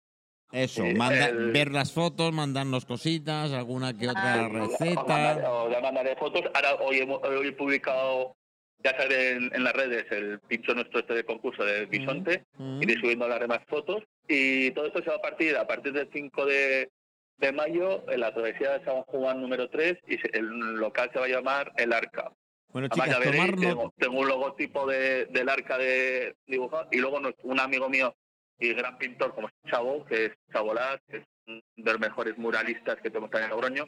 eso, 0.51 0.83
Sí, 0.83 0.95
manda- 0.95 1.29
el- 1.29 1.53
ver 1.53 1.71
las 1.71 1.93
fotos, 1.93 2.33
mandarnos 2.33 2.85
cositas, 2.87 3.53
alguna 3.53 3.93
que 3.97 4.09
otra 4.09 4.35
Ah, 4.35 4.47
Os 4.47 4.53
mandaré- 4.53 4.67
receta. 4.69 5.53
os 5.53 5.83
mandaré 5.83 6.17
fotos. 6.17 6.43
Ahora 6.55 6.75
hoy, 6.77 6.99
hemos- 7.01 7.23
hoy 7.23 7.49
he 7.49 7.53
publicado, 7.53 8.35
ya 8.83 8.97
sale 8.97 9.31
en, 9.33 9.51
en 9.55 9.65
las 9.65 9.73
redes, 9.73 10.07
el 10.11 10.39
pincho 10.41 10.75
nuestro 10.75 11.01
este 11.01 11.15
de 11.15 11.25
concurso 11.25 11.65
del 11.65 11.87
bisonte. 11.87 12.45
Mm. 12.59 12.83
Iré 12.83 12.95
subiendo 13.01 13.29
las 13.29 13.41
demás 13.41 13.61
fotos. 13.69 14.03
Y 14.29 14.71
todo 14.73 14.87
esto 14.87 15.03
se 15.03 15.11
va 15.11 15.17
a 15.17 15.23
partir 15.23 15.57
a 15.57 15.67
partir 15.67 15.93
del 15.93 16.09
5 16.13 16.47
de, 16.47 16.91
de 17.39 17.53
mayo 17.53 18.05
en 18.11 18.21
la 18.21 18.33
travesía 18.33 18.79
de 18.79 18.85
San 18.85 19.03
Juan 19.03 19.41
número 19.41 19.69
3 19.71 19.99
y 20.07 20.19
se- 20.19 20.31
el 20.39 20.47
local 20.75 21.11
se 21.13 21.19
va 21.19 21.25
a 21.27 21.29
llamar 21.29 21.73
El 21.77 21.93
Arca. 21.93 22.33
Bueno, 22.71 22.89
Además, 22.91 23.09
chicas, 23.09 23.25
ya 23.25 23.31
veréis, 23.31 23.57
tengo, 23.61 23.95
tengo 23.97 24.21
un 24.21 24.29
logotipo 24.29 24.87
de, 24.87 25.25
del 25.27 25.49
Arca 25.49 25.79
de 25.79 26.35
dibujado 26.47 26.87
y 26.93 26.99
luego 26.99 27.19
un 27.45 27.61
amigo 27.61 27.89
mío 27.89 28.15
y 28.61 28.75
gran 28.75 28.99
pintor 28.99 29.35
como 29.35 29.49
Chavo, 29.71 30.05
que 30.05 30.27
es 30.27 30.33
Chabolás, 30.53 30.99
que 31.09 31.19
es 31.19 31.25
uno 31.47 31.61
de 31.77 31.93
los 31.93 32.01
mejores 32.01 32.37
muralistas 32.37 32.97
que 32.97 33.09
tenemos 33.09 33.31
también 33.31 33.51
en 33.51 33.57
Logroño, 33.57 33.87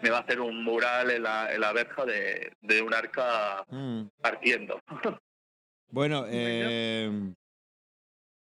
me 0.00 0.10
va 0.10 0.18
a 0.18 0.20
hacer 0.20 0.40
un 0.40 0.62
mural 0.62 1.10
en 1.10 1.22
la, 1.22 1.52
en 1.52 1.60
la 1.60 1.72
verja 1.72 2.04
de, 2.04 2.52
de 2.60 2.82
un 2.82 2.94
arca 2.94 3.64
Mm. 3.68 4.02
partiendo. 4.20 4.80
Bueno, 5.90 6.26
eh, 6.28 7.10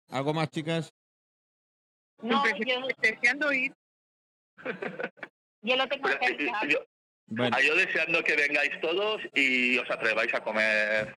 ¿algo 0.08 0.32
más, 0.32 0.48
chicas? 0.50 0.90
No, 2.22 2.42
yo, 2.56 2.80
deseando 3.02 3.52
ir. 3.52 3.74
yo 5.62 5.76
lo 5.76 5.86
tengo 5.88 6.08
cerca. 6.08 6.66
yo, 6.66 6.78
Bueno, 7.26 7.60
yo 7.60 7.76
deseando 7.76 8.24
que 8.24 8.34
vengáis 8.34 8.80
todos 8.80 9.20
y 9.34 9.76
os 9.76 9.90
atreváis 9.90 10.32
a 10.32 10.42
comer 10.42 11.14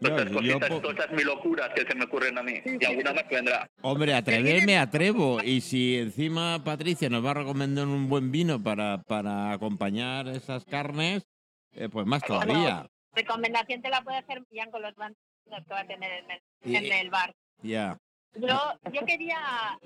todas 0.00 0.30
no, 0.30 0.40
yo 0.40 0.58
cositas, 0.58 0.68
po- 0.70 0.80
todas 0.80 1.10
mil 1.12 1.26
locuras 1.26 1.70
que 1.74 1.82
se 1.86 1.94
me 1.94 2.04
ocurren 2.04 2.38
a 2.38 2.42
mí. 2.42 2.54
Y 2.64 2.84
alguna 2.84 3.12
más 3.12 3.28
vendrá. 3.28 3.70
Hombre, 3.82 4.14
atreverme 4.14 4.78
atrevo. 4.78 5.42
Y 5.42 5.60
si 5.60 5.96
encima 5.98 6.62
Patricia 6.64 7.08
nos 7.08 7.24
va 7.24 7.30
a 7.32 7.34
recomendar 7.34 7.86
un 7.86 8.08
buen 8.08 8.30
vino 8.32 8.62
para, 8.62 9.02
para 9.02 9.52
acompañar 9.52 10.28
esas 10.28 10.64
carnes, 10.64 11.26
eh, 11.72 11.88
pues 11.88 12.06
más 12.06 12.22
todavía. 12.22 12.86
Recomendación 13.14 13.82
te 13.82 13.90
la 13.90 14.02
puede 14.02 14.18
hacer 14.18 14.42
Millán 14.50 14.70
con 14.70 14.82
los 14.82 14.94
bandos 14.94 15.18
que 15.48 15.74
va 15.74 15.80
a 15.80 15.86
tener 15.86 16.24
en 16.24 16.30
el, 16.30 16.76
en 16.76 16.92
el 16.92 17.10
bar. 17.10 17.34
Ya. 17.62 17.98
Yo, 18.34 18.58
yo 18.92 19.04
quería 19.04 19.36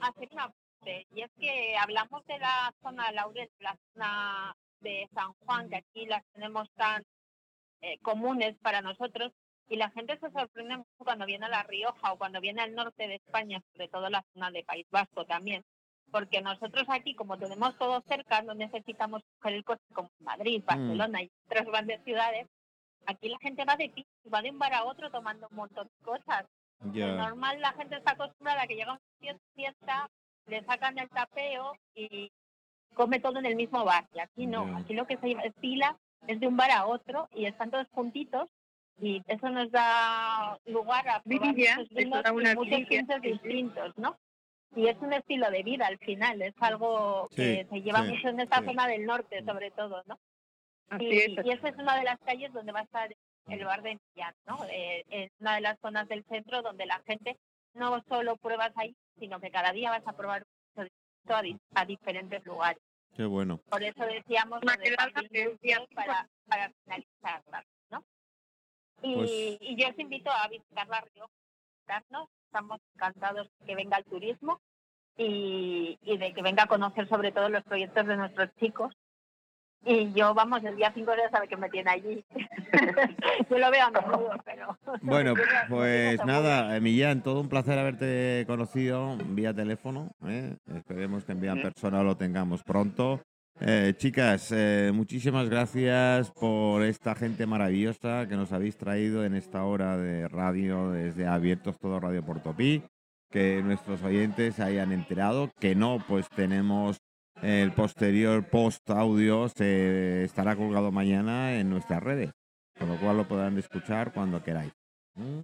hacer 0.00 0.28
una 0.30 0.44
apunte, 0.44 1.06
y 1.12 1.22
es 1.22 1.30
que 1.38 1.76
hablamos 1.76 2.24
de 2.26 2.38
la 2.38 2.72
zona 2.80 3.10
Laurel, 3.10 3.50
la 3.58 3.76
zona 3.92 4.56
de 4.80 5.08
San 5.12 5.32
Juan, 5.40 5.68
que 5.68 5.76
aquí 5.76 6.06
las 6.06 6.22
tenemos 6.32 6.70
tan 6.76 7.02
eh, 7.80 7.98
comunes 8.02 8.56
para 8.62 8.80
nosotros, 8.82 9.32
y 9.68 9.76
la 9.76 9.90
gente 9.90 10.18
se 10.18 10.30
sorprende 10.30 10.76
mucho 10.76 10.88
cuando 10.98 11.26
viene 11.26 11.46
a 11.46 11.50
La 11.50 11.62
Rioja 11.64 12.12
o 12.12 12.18
cuando 12.18 12.40
viene 12.40 12.62
al 12.62 12.74
norte 12.74 13.08
de 13.08 13.16
España, 13.16 13.60
sobre 13.72 13.88
todo 13.88 14.08
la 14.10 14.24
zona 14.32 14.50
de 14.50 14.64
País 14.64 14.86
Vasco 14.90 15.24
también, 15.24 15.64
porque 16.10 16.40
nosotros 16.40 16.84
aquí, 16.88 17.14
como 17.14 17.36
tenemos 17.38 17.76
todo 17.78 18.00
cerca, 18.08 18.42
no 18.42 18.54
necesitamos 18.54 19.22
coger 19.38 19.54
el 19.56 19.64
coche 19.64 19.82
como 19.92 20.08
Madrid, 20.20 20.62
Barcelona 20.64 21.22
y 21.22 21.30
otras 21.46 21.66
grandes 21.66 22.02
ciudades, 22.04 22.46
aquí 23.06 23.28
la 23.28 23.38
gente 23.38 23.64
va 23.64 23.76
de 23.76 23.88
pi- 23.90 24.06
va 24.32 24.42
de 24.42 24.50
un 24.50 24.58
bar 24.58 24.74
a 24.74 24.84
otro 24.84 25.10
tomando 25.10 25.48
un 25.50 25.56
montón 25.56 25.88
de 25.98 26.04
cosas. 26.04 26.46
Normal 27.16 27.60
la 27.60 27.72
gente 27.72 27.96
está 27.96 28.12
acostumbrada 28.12 28.62
a 28.62 28.66
que 28.66 28.76
llega 28.76 28.92
un 28.92 28.98
sitio, 29.18 29.38
fiesta, 29.54 30.08
le 30.46 30.62
sacan 30.64 30.98
el 30.98 31.08
tapeo 31.08 31.72
y 31.94 32.30
come 32.94 33.18
todo 33.18 33.38
en 33.40 33.46
el 33.46 33.56
mismo 33.56 33.84
bar. 33.84 34.06
Y 34.14 34.20
aquí 34.20 34.46
no, 34.46 34.64
aquí 34.76 34.94
lo 34.94 35.06
que 35.06 35.16
se 35.16 35.32
estila 35.44 35.96
es 36.28 36.38
de 36.38 36.46
un 36.46 36.56
bar 36.56 36.70
a 36.70 36.86
otro 36.86 37.28
y 37.34 37.46
están 37.46 37.70
todos 37.70 37.88
juntitos 37.90 38.48
y 39.00 39.22
eso 39.26 39.48
nos 39.50 39.70
da 39.70 40.58
lugar 40.66 41.06
a 41.08 41.22
probar 41.22 41.54
vinos 41.54 41.88
toda 42.10 42.32
una 42.32 42.52
y 42.52 42.56
muchos 42.56 42.88
tintos 42.88 43.20
distintos, 43.20 43.96
¿no? 43.98 44.18
Y 44.74 44.88
es 44.88 44.96
un 45.00 45.12
estilo 45.12 45.50
de 45.50 45.62
vida 45.62 45.86
al 45.86 45.98
final, 45.98 46.42
es 46.42 46.54
algo 46.60 47.28
Sí, 47.30 47.36
que 47.36 47.66
se 47.70 47.82
lleva 47.82 48.02
sí, 48.02 48.10
mucho 48.12 48.28
en 48.28 48.40
esta 48.40 48.58
sí. 48.58 48.64
zona 48.66 48.86
del 48.88 49.06
norte, 49.06 49.44
sobre 49.44 49.70
todo, 49.70 50.02
¿no? 50.06 50.18
Así 50.88 51.04
Y, 51.06 51.18
es. 51.18 51.46
y 51.46 51.50
esa 51.50 51.68
es 51.68 51.76
una 51.76 51.96
de 51.96 52.04
las 52.04 52.18
calles 52.20 52.52
donde 52.52 52.72
va 52.72 52.80
a 52.80 52.84
estar 52.84 53.14
el 53.48 53.64
bar 53.64 53.82
de 53.82 53.98
Millán, 54.14 54.34
¿no? 54.46 54.64
Eh, 54.70 55.04
es 55.08 55.30
una 55.40 55.54
de 55.56 55.60
las 55.62 55.78
zonas 55.80 56.08
del 56.08 56.24
centro 56.24 56.62
donde 56.62 56.84
la 56.86 57.00
gente 57.06 57.36
no 57.74 58.02
solo 58.08 58.36
pruebas 58.36 58.72
ahí, 58.76 58.94
sino 59.18 59.40
que 59.40 59.50
cada 59.50 59.72
día 59.72 59.90
vas 59.90 60.06
a 60.06 60.12
probar 60.12 60.44
un 60.74 60.84
distinto 60.84 61.36
a, 61.36 61.42
di- 61.42 61.58
a 61.74 61.84
diferentes 61.84 62.44
lugares. 62.44 62.82
Qué 63.16 63.24
bueno. 63.24 63.58
Por 63.70 63.82
eso 63.82 64.04
decíamos 64.04 64.60
lo 64.62 64.72
de 64.72 64.90
para, 65.94 66.28
para 66.46 66.70
finalizar, 66.84 67.42
¿no? 67.50 67.58
Y, 69.06 69.14
Pues- 69.14 69.58
y 69.60 69.76
yo 69.76 69.88
os 69.88 69.98
invito 69.98 70.30
a 70.30 70.48
visitar 70.48 70.88
la 70.88 71.00
Rioja, 71.00 71.30
visitarnos. 71.76 72.28
estamos 72.46 72.80
encantados 72.94 73.48
de 73.60 73.66
que 73.66 73.74
venga 73.76 73.98
el 73.98 74.04
turismo 74.04 74.60
y, 75.16 75.98
y 76.02 76.16
de 76.18 76.32
que 76.32 76.42
venga 76.42 76.64
a 76.64 76.66
conocer 76.66 77.08
sobre 77.08 77.30
todo 77.32 77.48
los 77.48 77.62
proyectos 77.64 78.06
de 78.06 78.16
nuestros 78.16 78.50
chicos. 78.56 78.94
Y 79.84 80.12
yo, 80.14 80.34
vamos, 80.34 80.64
el 80.64 80.74
día 80.76 80.90
5 80.92 81.12
ya 81.16 81.30
sabe 81.30 81.46
que 81.46 81.56
me 81.56 81.68
tiene 81.70 81.90
allí. 81.90 82.24
yo 83.50 83.58
lo 83.58 83.70
veo 83.70 83.84
a 83.84 83.90
menudo, 83.90 84.30
pero... 84.44 84.76
Bueno, 85.02 85.34
pues 85.68 86.24
nada, 86.24 86.80
Millán, 86.80 87.22
todo 87.22 87.40
un 87.40 87.48
placer 87.48 87.78
haberte 87.78 88.44
conocido 88.48 89.16
vía 89.26 89.54
teléfono. 89.54 90.10
¿eh? 90.26 90.56
Esperemos 90.74 91.24
que 91.24 91.32
en 91.32 91.40
vía 91.40 91.54
persona 91.54 92.02
lo 92.02 92.16
tengamos 92.16 92.64
pronto. 92.64 93.20
Eh, 93.58 93.94
chicas, 93.96 94.52
eh, 94.52 94.90
muchísimas 94.92 95.48
gracias 95.48 96.30
por 96.30 96.82
esta 96.82 97.14
gente 97.14 97.46
maravillosa 97.46 98.26
que 98.28 98.36
nos 98.36 98.52
habéis 98.52 98.76
traído 98.76 99.24
en 99.24 99.34
esta 99.34 99.64
hora 99.64 99.96
de 99.96 100.28
radio 100.28 100.90
desde 100.90 101.26
Abiertos 101.26 101.78
Todo 101.78 101.98
Radio 101.98 102.22
Portopí. 102.22 102.82
Que 103.30 103.62
nuestros 103.62 104.02
oyentes 104.02 104.56
se 104.56 104.62
hayan 104.62 104.92
enterado, 104.92 105.50
que 105.58 105.74
no, 105.74 106.04
pues 106.06 106.28
tenemos 106.28 106.98
el 107.42 107.72
posterior 107.72 108.48
post 108.48 108.88
audio, 108.90 109.48
se 109.48 110.24
estará 110.24 110.54
colgado 110.54 110.92
mañana 110.92 111.58
en 111.58 111.68
nuestras 111.68 112.02
redes, 112.02 112.30
con 112.78 112.88
lo 112.88 112.96
cual 112.96 113.16
lo 113.16 113.26
podrán 113.26 113.58
escuchar 113.58 114.12
cuando 114.12 114.44
queráis. 114.44 114.72
¿Mm? 115.14 115.40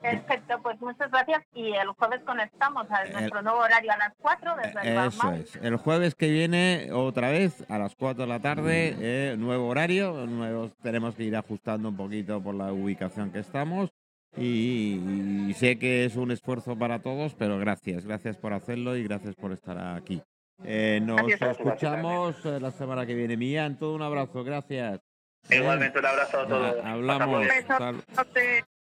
Perfecto, 0.00 0.60
pues 0.62 0.80
muchas 0.80 1.10
gracias. 1.10 1.42
Y 1.54 1.72
el 1.72 1.88
jueves 1.88 2.20
conectamos 2.24 2.86
a 2.90 3.02
El- 3.02 3.12
nuestro 3.12 3.42
nuevo 3.42 3.58
horario 3.58 3.90
a 3.92 3.96
las 3.96 4.12
4 4.18 4.54
desde 4.56 4.80
el 4.80 4.86
Eso 4.88 5.18
Balmau. 5.18 5.40
es. 5.40 5.56
El 5.56 5.76
jueves 5.76 6.14
que 6.14 6.30
viene, 6.30 6.90
otra 6.92 7.30
vez, 7.30 7.64
a 7.68 7.78
las 7.78 7.96
4 7.96 8.22
de 8.22 8.28
la 8.28 8.40
tarde, 8.40 8.94
eh, 9.00 9.36
nuevo 9.36 9.66
horario. 9.68 10.12
Nuevos, 10.26 10.72
tenemos 10.82 11.14
que 11.16 11.24
ir 11.24 11.36
ajustando 11.36 11.88
un 11.88 11.96
poquito 11.96 12.40
por 12.42 12.54
la 12.54 12.72
ubicación 12.72 13.32
que 13.32 13.40
estamos. 13.40 13.90
Y, 14.36 15.46
y 15.48 15.54
sé 15.54 15.78
que 15.78 16.04
es 16.04 16.14
un 16.14 16.30
esfuerzo 16.30 16.78
para 16.78 17.00
todos, 17.00 17.34
pero 17.34 17.58
gracias. 17.58 18.04
Gracias 18.06 18.36
por 18.36 18.52
hacerlo 18.52 18.94
y 18.96 19.02
gracias 19.02 19.34
por 19.34 19.52
estar 19.52 19.78
aquí. 19.96 20.22
Eh, 20.64 21.00
nos 21.02 21.16
Gracias. 21.26 21.58
escuchamos 21.58 22.44
eh, 22.44 22.60
la 22.60 22.70
semana 22.70 23.06
que 23.06 23.14
viene. 23.14 23.36
Millán, 23.36 23.78
todo 23.78 23.94
un 23.94 24.02
abrazo. 24.02 24.44
Gracias. 24.44 25.00
Eh, 25.48 25.56
Igualmente 25.56 25.98
un 25.98 26.06
abrazo 26.06 26.40
a 26.40 26.46
todos. 26.46 26.84
hablamos. 26.84 27.46
Hasta, 27.68 27.88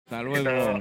hasta 0.07 0.23
luego. 0.23 0.81